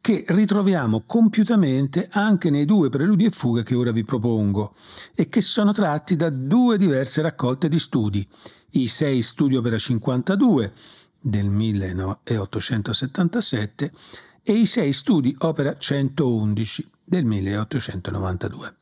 che 0.00 0.24
ritroviamo 0.28 1.02
compiutamente 1.04 2.08
anche 2.12 2.48
nei 2.48 2.64
due 2.64 2.90
preludi 2.90 3.24
e 3.24 3.30
fughe 3.30 3.64
che 3.64 3.74
ora 3.74 3.90
vi 3.90 4.04
propongo 4.04 4.74
e 5.14 5.28
che 5.28 5.40
sono 5.40 5.72
tratti 5.72 6.14
da 6.14 6.30
due 6.30 6.78
diverse 6.78 7.22
raccolte 7.22 7.68
di 7.68 7.78
studi, 7.78 8.26
i 8.72 8.88
sei 8.88 9.22
studi 9.22 9.56
opera 9.56 9.78
52 9.78 10.72
del 11.20 11.46
1877 11.46 13.92
e 14.42 14.52
i 14.52 14.66
sei 14.66 14.92
studi 14.92 15.34
opera 15.40 15.76
111 15.76 16.90
del 17.04 17.24
1892. 17.24 18.76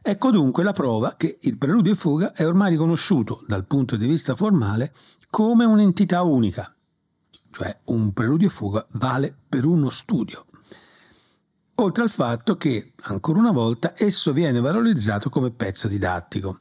Ecco 0.00 0.30
dunque 0.30 0.62
la 0.64 0.72
prova 0.72 1.16
che 1.16 1.38
il 1.42 1.58
preludio 1.58 1.92
e 1.92 1.96
fuga 1.96 2.32
è 2.32 2.46
ormai 2.46 2.70
riconosciuto 2.70 3.44
dal 3.46 3.66
punto 3.66 3.96
di 3.96 4.06
vista 4.06 4.34
formale 4.34 4.94
come 5.28 5.64
un'entità 5.64 6.22
unica, 6.22 6.74
cioè 7.50 7.76
un 7.84 8.12
preludio 8.12 8.46
e 8.46 8.50
fuga 8.50 8.86
vale 8.92 9.36
per 9.48 9.66
uno 9.66 9.90
studio. 9.90 10.46
Oltre 11.80 12.02
al 12.02 12.10
fatto 12.10 12.56
che, 12.56 12.92
ancora 13.02 13.38
una 13.38 13.52
volta, 13.52 13.92
esso 13.96 14.32
viene 14.32 14.60
valorizzato 14.60 15.30
come 15.30 15.50
pezzo 15.50 15.86
didattico. 15.86 16.60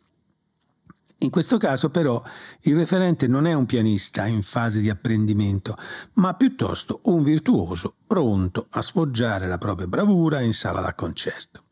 In 1.21 1.31
questo 1.31 1.57
caso 1.57 1.89
però 1.89 2.21
il 2.61 2.75
referente 2.75 3.27
non 3.27 3.47
è 3.47 3.53
un 3.53 3.65
pianista 3.65 4.27
in 4.27 4.43
fase 4.43 4.81
di 4.81 4.89
apprendimento, 4.89 5.75
ma 6.13 6.35
piuttosto 6.35 7.01
un 7.05 7.23
virtuoso 7.23 7.95
pronto 8.05 8.67
a 8.69 8.81
sfoggiare 8.81 9.47
la 9.47 9.57
propria 9.57 9.87
bravura 9.87 10.41
in 10.41 10.53
sala 10.53 10.79
da 10.79 10.93
concerto. 10.93 11.63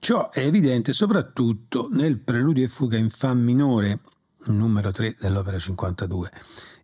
Ciò 0.00 0.30
è 0.30 0.40
evidente 0.40 0.92
soprattutto 0.92 1.88
nel 1.92 2.18
preludio 2.18 2.64
e 2.64 2.68
fuga 2.68 2.96
in 2.96 3.08
Fa 3.08 3.32
minore, 3.34 4.00
numero 4.46 4.90
3 4.90 5.16
dell'opera 5.20 5.60
52, 5.60 6.30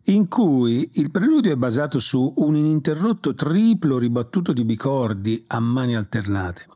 in 0.03 0.29
cui 0.29 0.89
il 0.93 1.11
preludio 1.11 1.51
è 1.51 1.57
basato 1.57 1.99
su 1.99 2.31
un 2.37 2.55
ininterrotto 2.55 3.35
triplo 3.35 3.97
ribattuto 3.97 4.53
di 4.53 4.63
bicordi 4.63 5.43
a 5.47 5.59
mani 5.59 5.97
alternate, 5.97 6.67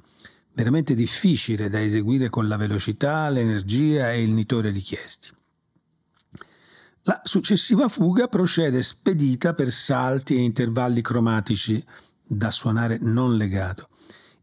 veramente 0.53 0.93
difficile 0.93 1.69
da 1.69 1.81
eseguire 1.81 2.29
con 2.29 2.47
la 2.47 2.57
velocità, 2.57 3.29
l'energia 3.29 4.11
e 4.11 4.21
il 4.21 4.31
nitore 4.31 4.69
richiesti. 4.69 5.29
La 7.03 7.19
successiva 7.23 7.89
fuga 7.89 8.27
procede 8.27 8.81
spedita 8.81 9.53
per 9.53 9.69
salti 9.69 10.35
e 10.35 10.41
intervalli 10.41 11.01
cromatici 11.01 11.83
da 12.25 12.49
suonare 12.49 12.97
non 13.01 13.35
legato, 13.35 13.89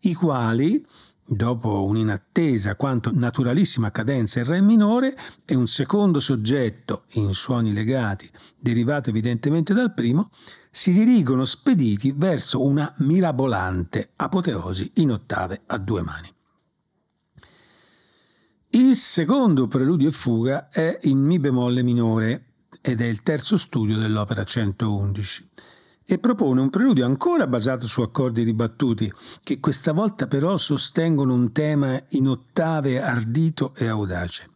i 0.01 0.15
quali 0.15 0.85
dopo 1.33 1.85
un'inattesa 1.85 2.75
quanto 2.75 3.13
naturalissima 3.15 3.93
cadenza 3.93 4.41
in 4.41 4.47
Re 4.47 4.61
minore 4.61 5.17
e 5.45 5.55
un 5.55 5.69
secondo 5.69 6.19
soggetto 6.19 7.05
in 7.13 7.33
suoni 7.35 7.73
legati, 7.73 8.29
derivato 8.59 9.11
evidentemente 9.11 9.73
dal 9.73 9.95
primo, 9.95 10.29
si 10.71 10.93
dirigono 10.93 11.45
spediti 11.45 12.13
verso 12.13 12.63
una 12.63 12.93
mirabolante 12.99 14.13
apoteosi 14.17 14.93
in 14.97 15.11
ottave 15.11 15.63
a 15.67 15.79
due 15.79 16.03
mani. 16.03 16.33
Il 18.71 18.95
secondo 18.95 19.67
preludio 19.67 20.09
e 20.09 20.13
fuga 20.13 20.69
è 20.69 21.01
in 21.03 21.19
Mi 21.19 21.41
bemolle 21.41 21.83
minore 21.83 22.45
ed 22.81 23.01
è 23.01 23.07
il 23.07 23.23
terzo 23.23 23.57
studio 23.57 23.99
dell'opera 23.99 24.45
111 24.45 25.49
e 26.07 26.19
propone 26.19 26.61
un 26.61 26.71
preludio 26.71 27.05
ancora 27.05 27.47
basato 27.47 27.87
su 27.87 28.01
accordi 28.01 28.43
ribattuti, 28.43 29.13
che 29.43 29.61
questa 29.61 29.93
volta 29.93 30.27
però 30.27 30.57
sostengono 30.57 31.35
un 31.35 31.53
tema 31.53 32.01
in 32.11 32.27
ottave 32.27 33.01
ardito 33.01 33.75
e 33.77 33.87
audace. 33.87 34.51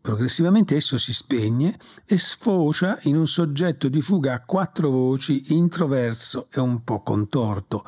Progressivamente 0.00 0.76
esso 0.76 0.96
si 0.96 1.12
spegne 1.12 1.78
e 2.06 2.16
sfocia 2.16 2.98
in 3.02 3.16
un 3.16 3.26
soggetto 3.26 3.88
di 3.88 4.00
fuga 4.00 4.34
a 4.34 4.40
quattro 4.40 4.90
voci 4.90 5.54
introverso 5.54 6.48
e 6.50 6.60
un 6.60 6.82
po' 6.82 7.02
contorto, 7.02 7.84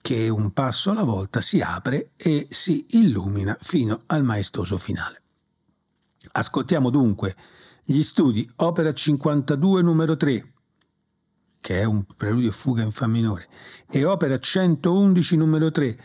che 0.00 0.28
un 0.28 0.52
passo 0.52 0.90
alla 0.90 1.04
volta 1.04 1.40
si 1.40 1.60
apre 1.60 2.12
e 2.16 2.46
si 2.50 2.86
illumina 2.90 3.56
fino 3.60 4.02
al 4.06 4.22
maestoso 4.22 4.78
finale. 4.78 5.22
Ascoltiamo 6.32 6.90
dunque 6.90 7.34
gli 7.82 8.02
studi 8.02 8.48
Opera 8.56 8.92
52 8.92 9.82
numero 9.82 10.16
3 10.16 10.52
che 11.64 11.80
è 11.80 11.84
un 11.84 12.04
preludio 12.04 12.50
e 12.50 12.52
fuga 12.52 12.82
in 12.82 12.90
fa 12.90 13.06
minore, 13.06 13.48
e 13.88 14.04
opera 14.04 14.38
111 14.38 15.36
numero 15.38 15.70
3, 15.70 15.98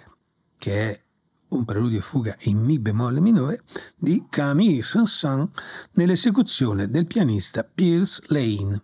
che 0.57 0.89
è 0.89 1.03
un 1.50 1.66
preludio 1.66 2.00
e 2.00 2.02
fuga 2.02 2.36
in 2.41 2.60
mi 2.60 2.80
bemolle 2.80 3.20
minore, 3.20 3.64
di 3.97 4.26
Camille 4.30 4.82
Saint-Saëns 4.82 5.50
nell'esecuzione 5.93 6.89
del 6.89 7.06
pianista 7.06 7.64
Pierce 7.64 8.24
Lane. 8.28 8.82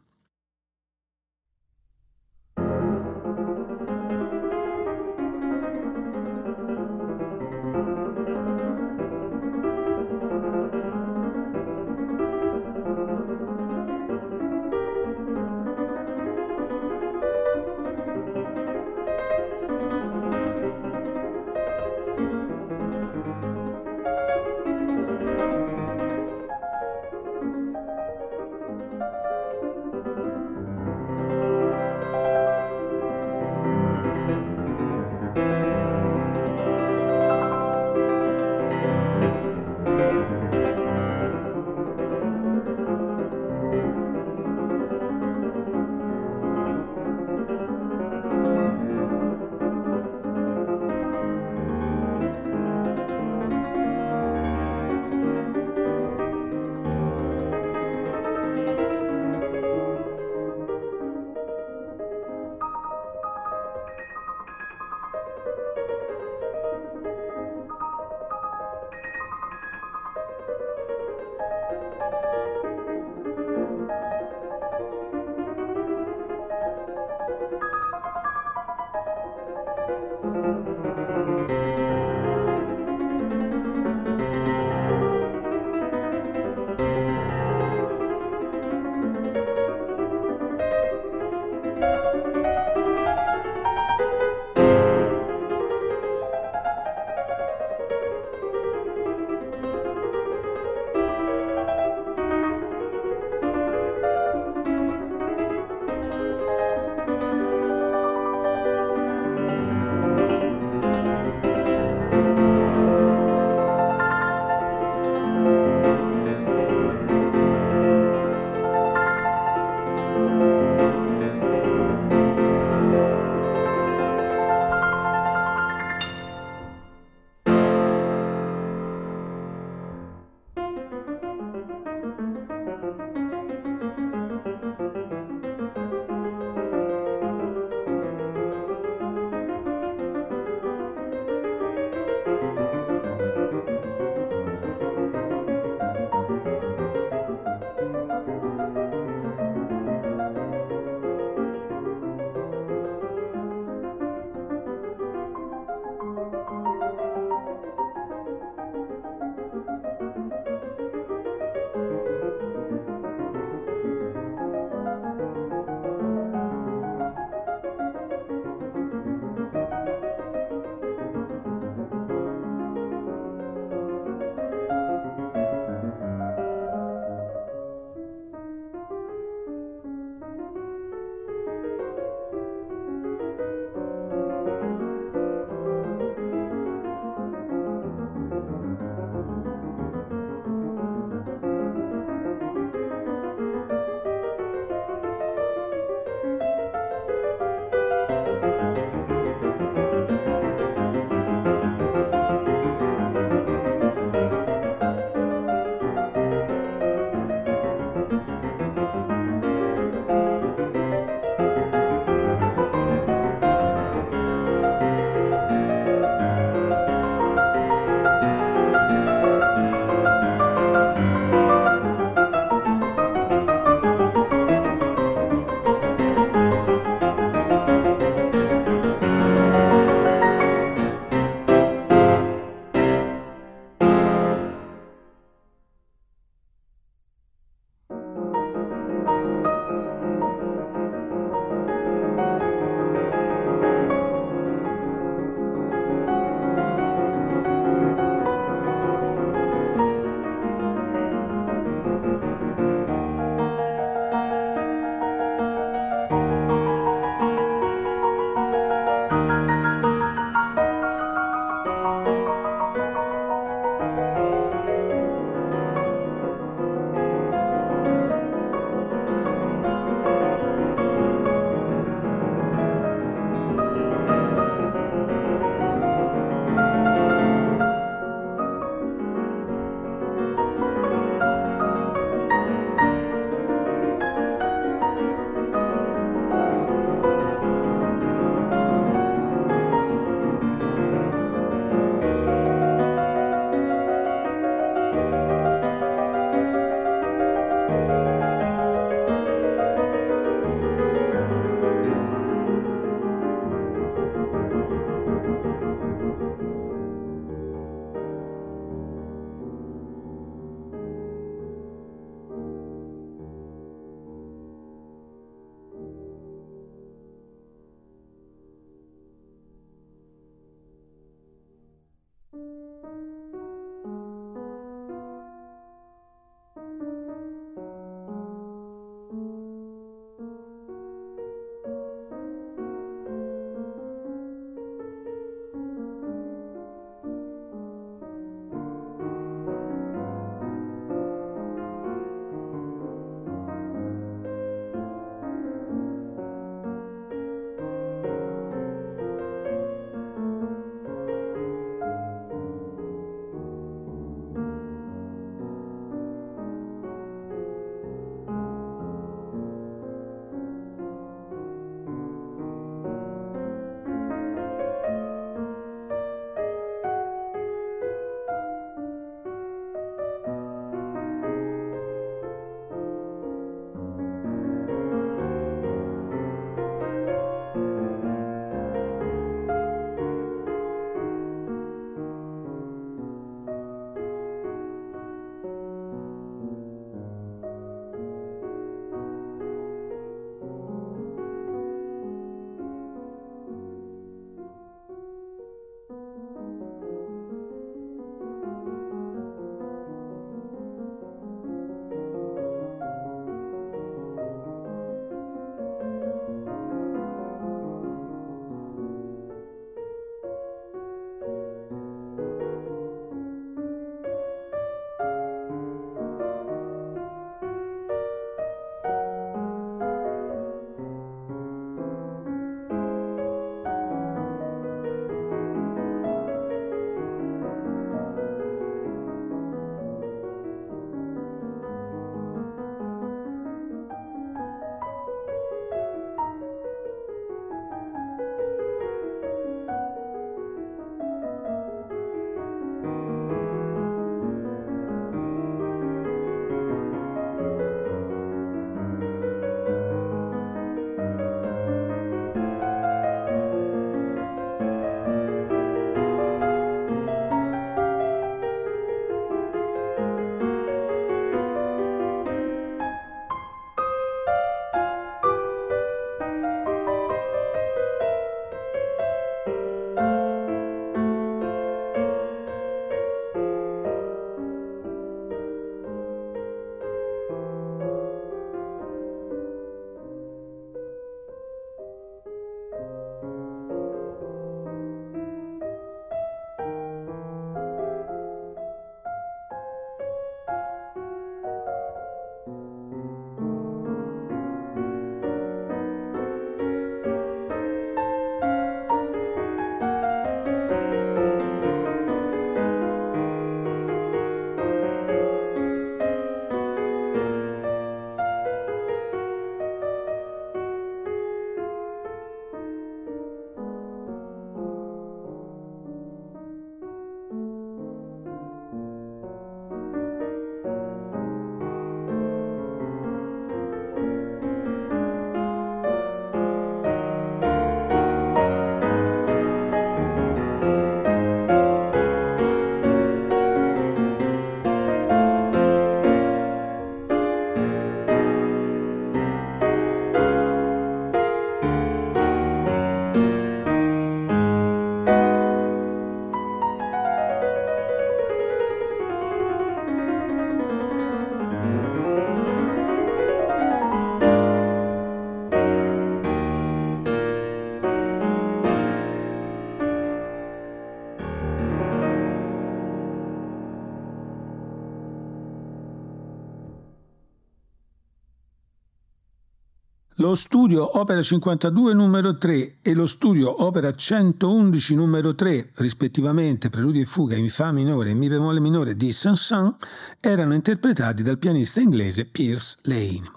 Lo 570.25 570.33
studio 570.33 570.97
Opera 570.97 571.21
52 571.21 571.93
numero 571.93 572.35
3 572.35 572.77
e 572.81 572.93
lo 572.95 573.05
studio 573.05 573.63
Opera 573.63 573.93
111 573.93 574.95
numero 574.95 575.35
3, 575.35 575.69
rispettivamente 575.75 576.71
Preludio 576.71 577.03
e 577.03 577.05
Fuga 577.05 577.35
in 577.35 577.47
Fa 577.47 577.71
minore 577.71 578.09
e 578.09 578.13
Mi 578.15 578.27
bemolle 578.27 578.59
minore 578.59 578.95
di 578.95 579.11
Saint-Saëns, 579.11 579.75
erano 580.19 580.55
interpretati 580.55 581.21
dal 581.21 581.37
pianista 581.37 581.79
inglese 581.79 582.25
Pierce 582.25 582.79
Lane. 582.85 583.31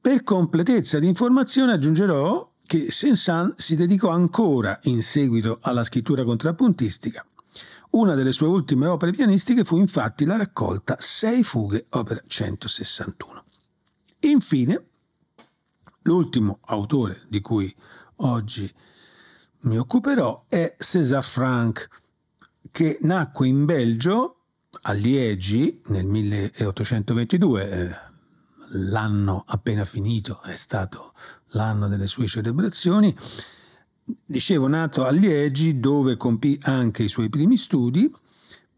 Per 0.00 0.22
completezza 0.22 1.00
di 1.00 1.08
informazione 1.08 1.72
aggiungerò 1.72 2.52
che 2.64 2.92
Saint-Saëns 2.92 3.54
si 3.56 3.74
dedicò 3.74 4.10
ancora 4.10 4.78
in 4.84 5.02
seguito 5.02 5.58
alla 5.60 5.82
scrittura 5.82 6.22
contrappuntistica. 6.22 7.26
Una 7.90 8.14
delle 8.14 8.30
sue 8.30 8.46
ultime 8.46 8.86
opere 8.86 9.10
pianistiche 9.10 9.64
fu 9.64 9.76
infatti 9.76 10.24
la 10.24 10.36
raccolta 10.36 10.94
Sei 11.00 11.42
fughe, 11.42 11.86
opera 11.88 12.22
161. 12.24 13.42
Infine, 14.20 14.84
L'ultimo 16.10 16.58
autore 16.62 17.22
di 17.28 17.40
cui 17.40 17.72
oggi 18.16 18.68
mi 19.60 19.78
occuperò 19.78 20.46
è 20.48 20.74
César 20.76 21.22
Franck, 21.22 21.88
che 22.72 22.98
nacque 23.02 23.46
in 23.46 23.64
Belgio, 23.64 24.38
a 24.82 24.92
Liegi, 24.92 25.82
nel 25.86 26.06
1822. 26.06 27.70
Eh, 27.70 27.94
l'anno 28.90 29.44
appena 29.46 29.84
finito 29.84 30.42
è 30.42 30.56
stato 30.56 31.12
l'anno 31.50 31.86
delle 31.86 32.08
sue 32.08 32.26
celebrazioni. 32.26 33.16
Dicevo, 34.02 34.66
nato 34.66 35.04
a 35.04 35.12
Liegi, 35.12 35.78
dove 35.78 36.16
compì 36.16 36.58
anche 36.62 37.04
i 37.04 37.08
suoi 37.08 37.28
primi 37.28 37.56
studi, 37.56 38.12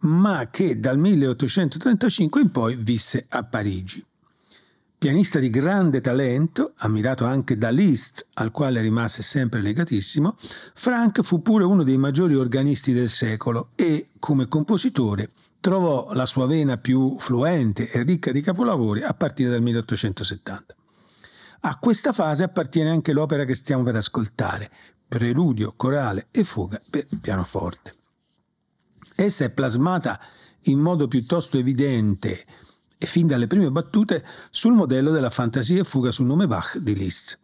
ma 0.01 0.51
che 0.51 0.79
dal 0.79 0.99
1835 0.99 2.41
in 2.43 2.51
poi 2.51 2.77
visse 2.77 3.25
a 3.31 3.43
Parigi. 3.43 4.05
Pianista 5.03 5.41
di 5.41 5.51
grande 5.51 6.01
talento, 6.01 6.75
ammirato 6.77 7.25
anche 7.25 7.59
da 7.59 7.71
Liszt, 7.71 8.25
al 8.35 8.53
quale 8.53 8.81
rimase 8.81 9.21
sempre 9.25 9.61
legatissimo, 9.61 10.37
Frank 10.39 11.23
fu 11.23 11.43
pure 11.43 11.65
uno 11.65 11.83
dei 11.83 11.99
maggiori 11.99 12.37
organisti 12.37 12.93
del 12.93 13.09
secolo 13.09 13.71
e, 13.75 14.11
come 14.21 14.47
compositore, 14.47 15.33
trovò 15.59 16.13
la 16.13 16.25
sua 16.25 16.47
vena 16.47 16.77
più 16.77 17.19
fluente 17.19 17.91
e 17.91 18.05
ricca 18.05 18.31
di 18.31 18.43
capolavori 18.43 19.03
a 19.03 19.13
partire 19.13 19.51
dal 19.51 19.63
1870. 19.63 20.77
A 21.63 21.79
questa 21.79 22.13
fase 22.13 22.45
appartiene 22.45 22.91
anche 22.91 23.13
l'opera 23.13 23.45
che 23.45 23.57
stiamo 23.57 23.83
per 23.83 23.97
ascoltare, 23.97 24.71
Preludio, 25.09 25.75
corale 25.77 26.29
e 26.31 26.45
fuga 26.45 26.81
per 26.89 27.09
pianoforte. 27.21 27.93
Essa 29.17 29.45
è 29.45 29.51
plasmata 29.51 30.21
in 30.67 30.79
modo 30.79 31.09
piuttosto 31.09 31.59
evidente 31.59 32.45
e 33.03 33.07
fin 33.07 33.27
dalle 33.27 33.49
prime 33.49 33.69
battute 33.73 34.25
sul 34.51 34.75
modello 34.75 35.11
della 35.11 35.29
fantasia 35.29 35.81
e 35.81 35.85
fuga 35.85 36.13
sul 36.13 36.27
nome 36.27 36.47
Bach 36.47 36.79
di 36.79 36.95
Liszt, 36.95 37.37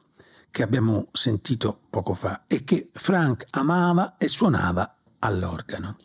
che 0.53 0.63
abbiamo 0.63 1.09
sentito 1.11 1.81
poco 1.91 2.15
fa 2.15 2.45
e 2.47 2.63
che 2.63 2.91
Frank 2.93 3.45
amava 3.51 4.17
e 4.19 4.29
suonava 4.29 4.95
all'organo. 5.19 5.97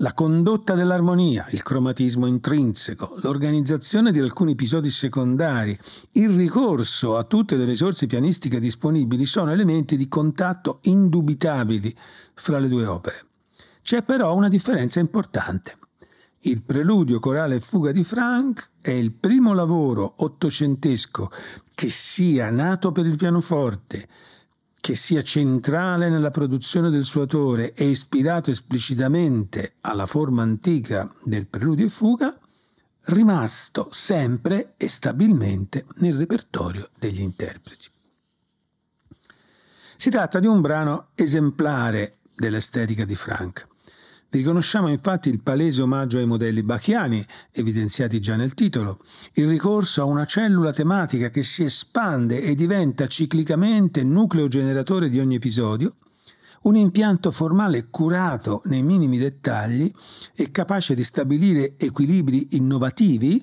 La 0.00 0.12
condotta 0.12 0.74
dell'armonia, 0.74 1.46
il 1.48 1.62
cromatismo 1.62 2.26
intrinseco, 2.26 3.20
l'organizzazione 3.22 4.12
di 4.12 4.18
alcuni 4.18 4.52
episodi 4.52 4.90
secondari, 4.90 5.76
il 6.12 6.36
ricorso 6.36 7.16
a 7.16 7.24
tutte 7.24 7.56
le 7.56 7.64
risorse 7.64 8.06
pianistiche 8.06 8.60
disponibili 8.60 9.24
sono 9.24 9.50
elementi 9.50 9.96
di 9.96 10.08
contatto 10.08 10.80
indubitabili 10.82 11.96
fra 12.34 12.58
le 12.58 12.68
due 12.68 12.84
opere. 12.84 13.24
C'è 13.80 14.02
però 14.02 14.34
una 14.34 14.48
differenza 14.48 15.00
importante. 15.00 15.78
Il 16.42 16.62
preludio 16.62 17.18
corale 17.18 17.56
e 17.56 17.60
fuga 17.60 17.90
di 17.90 18.04
Franck 18.04 18.70
è 18.80 18.90
il 18.90 19.12
primo 19.12 19.54
lavoro 19.54 20.14
ottocentesco 20.18 21.32
che 21.74 21.88
sia 21.88 22.48
nato 22.50 22.92
per 22.92 23.06
il 23.06 23.16
pianoforte, 23.16 24.08
che 24.80 24.94
sia 24.94 25.22
centrale 25.22 26.08
nella 26.08 26.30
produzione 26.30 26.90
del 26.90 27.02
suo 27.02 27.22
autore 27.22 27.72
e 27.74 27.88
ispirato 27.88 28.52
esplicitamente 28.52 29.74
alla 29.80 30.06
forma 30.06 30.42
antica 30.42 31.12
del 31.24 31.46
preludio 31.46 31.86
e 31.86 31.90
fuga, 31.90 32.38
rimasto 33.06 33.88
sempre 33.90 34.74
e 34.76 34.88
stabilmente 34.88 35.86
nel 35.96 36.14
repertorio 36.14 36.88
degli 37.00 37.20
interpreti. 37.20 37.90
Si 39.96 40.10
tratta 40.10 40.38
di 40.38 40.46
un 40.46 40.60
brano 40.60 41.08
esemplare 41.16 42.18
dell'estetica 42.32 43.04
di 43.04 43.16
Franck. 43.16 43.66
Riconosciamo 44.30 44.88
infatti 44.88 45.30
il 45.30 45.40
palese 45.40 45.80
omaggio 45.80 46.18
ai 46.18 46.26
modelli 46.26 46.62
bachiani, 46.62 47.24
evidenziati 47.50 48.20
già 48.20 48.36
nel 48.36 48.52
titolo, 48.52 49.00
il 49.34 49.48
ricorso 49.48 50.02
a 50.02 50.04
una 50.04 50.26
cellula 50.26 50.70
tematica 50.70 51.30
che 51.30 51.42
si 51.42 51.64
espande 51.64 52.42
e 52.42 52.54
diventa 52.54 53.06
ciclicamente 53.06 54.02
nucleo 54.02 54.46
generatore 54.46 55.08
di 55.08 55.18
ogni 55.18 55.36
episodio, 55.36 55.96
un 56.64 56.76
impianto 56.76 57.30
formale 57.30 57.86
curato 57.88 58.60
nei 58.66 58.82
minimi 58.82 59.16
dettagli 59.16 59.90
e 60.34 60.50
capace 60.50 60.94
di 60.94 61.04
stabilire 61.04 61.78
equilibri 61.78 62.48
innovativi, 62.50 63.42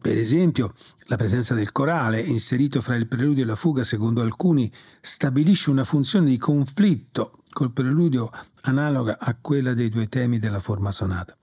per 0.00 0.16
esempio, 0.18 0.74
la 1.06 1.16
presenza 1.16 1.54
del 1.54 1.70
corale, 1.70 2.20
inserito 2.20 2.80
fra 2.80 2.96
il 2.96 3.06
preludio 3.06 3.44
e 3.44 3.46
la 3.46 3.54
fuga, 3.54 3.84
secondo 3.84 4.22
alcuni, 4.22 4.72
stabilisce 5.00 5.70
una 5.70 5.84
funzione 5.84 6.30
di 6.30 6.36
conflitto 6.36 7.39
col 7.50 7.72
preludio 7.72 8.30
analoga 8.62 9.18
a 9.18 9.36
quella 9.40 9.74
dei 9.74 9.88
due 9.88 10.08
temi 10.08 10.38
della 10.38 10.60
forma 10.60 10.90
sonata. 10.90 11.36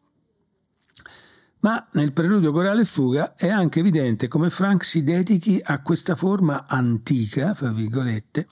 Ma 1.59 1.87
nel 1.93 2.13
preludio 2.13 2.51
corale 2.51 2.81
e 2.81 2.85
fuga 2.85 3.35
è 3.35 3.49
anche 3.49 3.79
evidente 3.79 4.27
come 4.27 4.49
Frank 4.49 4.83
si 4.83 5.03
dedichi 5.03 5.59
a 5.63 5.81
questa 5.81 6.15
forma 6.15 6.67
antica, 6.67 7.53
fra 7.53 7.71
virgolette, 7.71 8.47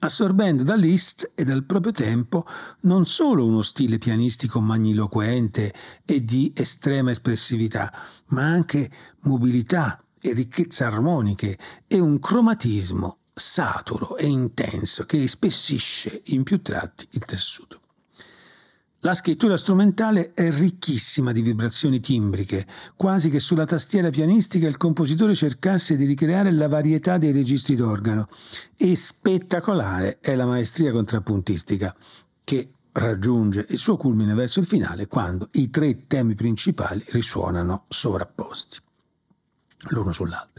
assorbendo 0.00 0.62
da 0.62 0.74
Liszt 0.74 1.32
e 1.34 1.44
dal 1.44 1.64
proprio 1.64 1.92
tempo 1.92 2.46
non 2.80 3.06
solo 3.06 3.46
uno 3.46 3.62
stile 3.62 3.98
pianistico 3.98 4.60
magniloquente 4.60 5.72
e 6.04 6.24
di 6.24 6.52
estrema 6.54 7.10
espressività, 7.10 7.92
ma 8.28 8.44
anche 8.44 8.90
mobilità 9.20 10.04
e 10.20 10.32
ricchezza 10.32 10.86
armoniche 10.86 11.58
e 11.86 11.98
un 11.98 12.18
cromatismo 12.18 13.18
saturo 13.42 14.16
e 14.16 14.26
intenso 14.26 15.04
che 15.04 15.26
spessisce 15.26 16.22
in 16.26 16.44
più 16.44 16.62
tratti 16.62 17.06
il 17.10 17.24
tessuto. 17.24 17.80
La 19.00 19.14
scrittura 19.14 19.56
strumentale 19.56 20.32
è 20.32 20.48
ricchissima 20.52 21.32
di 21.32 21.42
vibrazioni 21.42 21.98
timbriche, 21.98 22.64
quasi 22.94 23.30
che 23.30 23.40
sulla 23.40 23.66
tastiera 23.66 24.10
pianistica 24.10 24.68
il 24.68 24.76
compositore 24.76 25.34
cercasse 25.34 25.96
di 25.96 26.04
ricreare 26.04 26.52
la 26.52 26.68
varietà 26.68 27.18
dei 27.18 27.32
registri 27.32 27.74
d'organo, 27.74 28.28
e 28.76 28.94
spettacolare 28.94 30.18
è 30.20 30.36
la 30.36 30.46
maestria 30.46 30.92
contrappuntistica, 30.92 31.96
che 32.44 32.74
raggiunge 32.92 33.66
il 33.70 33.78
suo 33.78 33.96
culmine 33.96 34.34
verso 34.34 34.60
il 34.60 34.66
finale 34.66 35.08
quando 35.08 35.48
i 35.52 35.68
tre 35.68 36.06
temi 36.06 36.36
principali 36.36 37.04
risuonano 37.08 37.86
sovrapposti, 37.88 38.78
l'uno 39.88 40.12
sull'altro. 40.12 40.51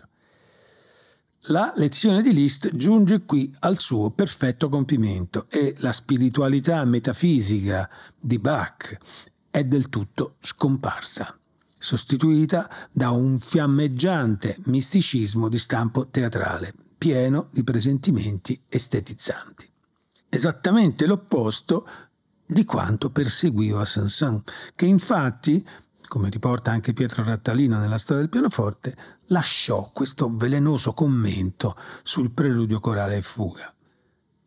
La 1.48 1.74
lezione 1.76 2.22
di 2.22 2.32
Liszt 2.32 2.74
giunge 2.74 3.24
qui 3.26 3.54
al 3.60 3.78
suo 3.78 4.12
perfetto 4.12 4.70
compimento 4.70 5.48
e 5.50 5.76
la 5.80 5.92
spiritualità 5.92 6.86
metafisica 6.86 7.90
di 8.18 8.40
Bach 8.40 8.98
è 9.52 9.66
del 9.66 9.90
tutto 9.90 10.36
scomparsa, 10.40 11.38
sostituita 11.78 12.70
da 12.94 13.10
un 13.10 13.40
fiammeggiante 13.40 14.56
misticismo 14.68 15.50
di 15.50 15.60
stampo 15.60 16.08
teatrale, 16.08 16.74
pieno 16.98 17.50
di 17.52 17.62
presentimenti 17.66 18.62
estetizzanti. 18.70 19.70
Esattamente 20.30 21.06
l'opposto 21.06 21.86
di 22.46 22.64
quanto 22.64 23.10
perseguiva 23.10 23.84
Saint-Saëns, 23.84 24.44
che 24.76 24.86
infatti 24.86 25.66
come 26.14 26.30
riporta 26.30 26.70
anche 26.70 26.94
Pietro 26.94 27.24
Rattalino 27.24 27.80
nella 27.80 27.98
storia 27.98 28.22
del 28.22 28.30
pianoforte, 28.30 28.96
lasciò 29.34 29.90
questo 29.92 30.32
velenoso 30.32 30.94
commento 30.94 31.76
sul 32.04 32.32
preludio 32.32 32.80
corale 32.80 33.18
e 33.18 33.22
fuga. 33.22 33.74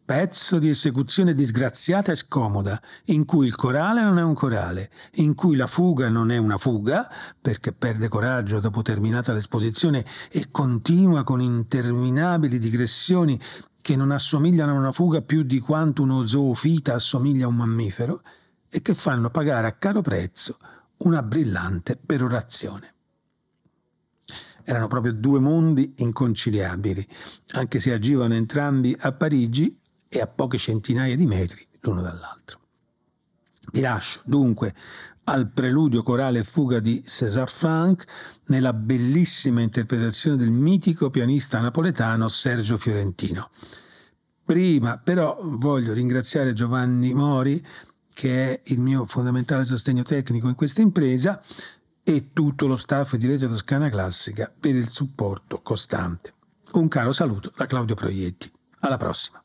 Pezzo 0.04 0.60
di 0.60 0.68
esecuzione 0.68 1.34
disgraziata 1.34 2.12
e 2.12 2.14
scomoda, 2.14 2.80
in 3.06 3.24
cui 3.24 3.46
il 3.46 3.56
corale 3.56 4.02
non 4.04 4.20
è 4.20 4.22
un 4.22 4.34
corale, 4.34 4.92
in 5.14 5.34
cui 5.34 5.56
la 5.56 5.66
fuga 5.66 6.08
non 6.08 6.30
è 6.30 6.36
una 6.36 6.56
fuga, 6.56 7.10
perché 7.40 7.72
perde 7.72 8.06
coraggio 8.06 8.60
dopo 8.60 8.82
terminata 8.82 9.32
l'esposizione 9.32 10.06
e 10.30 10.46
continua 10.52 11.24
con 11.24 11.40
interminabili 11.40 12.56
digressioni 12.56 13.40
che 13.82 13.96
non 13.96 14.12
assomigliano 14.12 14.70
a 14.70 14.78
una 14.78 14.92
fuga 14.92 15.20
più 15.20 15.42
di 15.42 15.58
quanto 15.58 16.02
uno 16.02 16.24
zoofita 16.24 16.94
assomiglia 16.94 17.46
a 17.46 17.48
un 17.48 17.56
mammifero, 17.56 18.22
e 18.68 18.80
che 18.82 18.94
fanno 18.94 19.30
pagare 19.30 19.66
a 19.66 19.72
caro 19.72 20.00
prezzo 20.00 20.58
una 20.98 21.22
brillante 21.22 21.96
perorazione. 21.96 22.95
Erano 24.68 24.88
proprio 24.88 25.12
due 25.12 25.38
mondi 25.38 25.94
inconciliabili, 25.98 27.06
anche 27.52 27.78
se 27.78 27.92
agivano 27.92 28.34
entrambi 28.34 28.96
a 28.98 29.12
Parigi 29.12 29.78
e 30.08 30.20
a 30.20 30.26
poche 30.26 30.58
centinaia 30.58 31.14
di 31.14 31.24
metri 31.24 31.64
l'uno 31.80 32.02
dall'altro. 32.02 32.58
Vi 33.70 33.80
lascio 33.80 34.20
dunque 34.24 34.74
al 35.24 35.50
preludio 35.50 36.02
corale 36.02 36.42
fuga 36.42 36.80
di 36.80 37.02
César 37.04 37.48
Franck 37.48 38.06
nella 38.46 38.72
bellissima 38.72 39.60
interpretazione 39.60 40.36
del 40.36 40.50
mitico 40.50 41.10
pianista 41.10 41.60
napoletano 41.60 42.28
Sergio 42.28 42.76
Fiorentino. 42.76 43.50
Prima 44.44 44.98
però 44.98 45.38
voglio 45.42 45.92
ringraziare 45.92 46.52
Giovanni 46.52 47.14
Mori 47.14 47.64
che 48.16 48.48
è 48.48 48.60
il 48.72 48.80
mio 48.80 49.04
fondamentale 49.04 49.64
sostegno 49.64 50.02
tecnico 50.02 50.48
in 50.48 50.54
questa 50.54 50.80
impresa 50.80 51.42
e 52.08 52.28
tutto 52.32 52.68
lo 52.68 52.76
staff 52.76 53.16
di 53.16 53.26
Rete 53.26 53.48
Toscana 53.48 53.88
Classica 53.88 54.52
per 54.56 54.76
il 54.76 54.88
supporto 54.88 55.60
costante. 55.60 56.34
Un 56.74 56.86
caro 56.86 57.10
saluto 57.10 57.50
da 57.56 57.66
Claudio 57.66 57.96
Proietti. 57.96 58.48
Alla 58.80 58.96
prossima. 58.96 59.42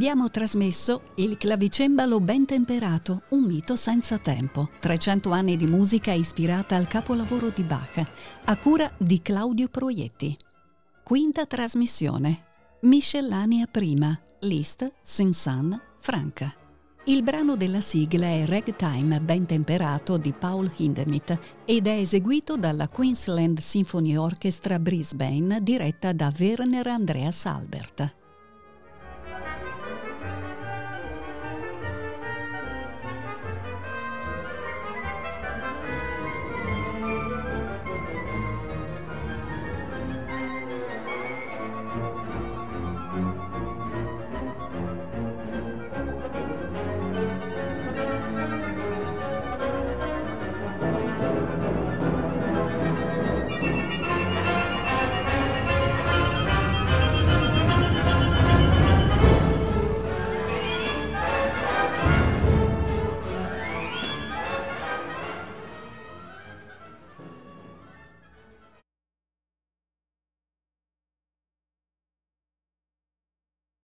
Abbiamo 0.00 0.30
trasmesso 0.30 1.02
Il 1.16 1.36
clavicembalo 1.36 2.20
ben 2.20 2.46
temperato, 2.46 3.24
un 3.32 3.42
mito 3.42 3.76
senza 3.76 4.16
tempo. 4.16 4.70
300 4.78 5.30
anni 5.30 5.58
di 5.58 5.66
musica 5.66 6.10
ispirata 6.12 6.74
al 6.74 6.88
capolavoro 6.88 7.50
di 7.50 7.62
Bach, 7.64 8.10
a 8.46 8.56
cura 8.56 8.90
di 8.96 9.20
Claudio 9.20 9.68
Proietti. 9.68 10.34
Quinta 11.04 11.44
trasmissione. 11.44 12.46
Miscellanea 12.80 13.66
prima. 13.66 14.18
List, 14.38 14.90
Sinsan, 15.02 15.78
Franca. 16.00 16.50
Il 17.04 17.22
brano 17.22 17.56
della 17.56 17.82
sigla 17.82 18.28
è 18.28 18.46
Ragtime 18.46 19.20
ben 19.20 19.44
temperato 19.44 20.16
di 20.16 20.32
Paul 20.32 20.72
Hindemith 20.78 21.38
ed 21.66 21.86
è 21.86 21.98
eseguito 21.98 22.56
dalla 22.56 22.88
Queensland 22.88 23.58
Symphony 23.58 24.16
Orchestra 24.16 24.78
Brisbane 24.78 25.62
diretta 25.62 26.14
da 26.14 26.32
Werner 26.38 26.86
Andreas 26.86 27.44
Albert. 27.44 28.19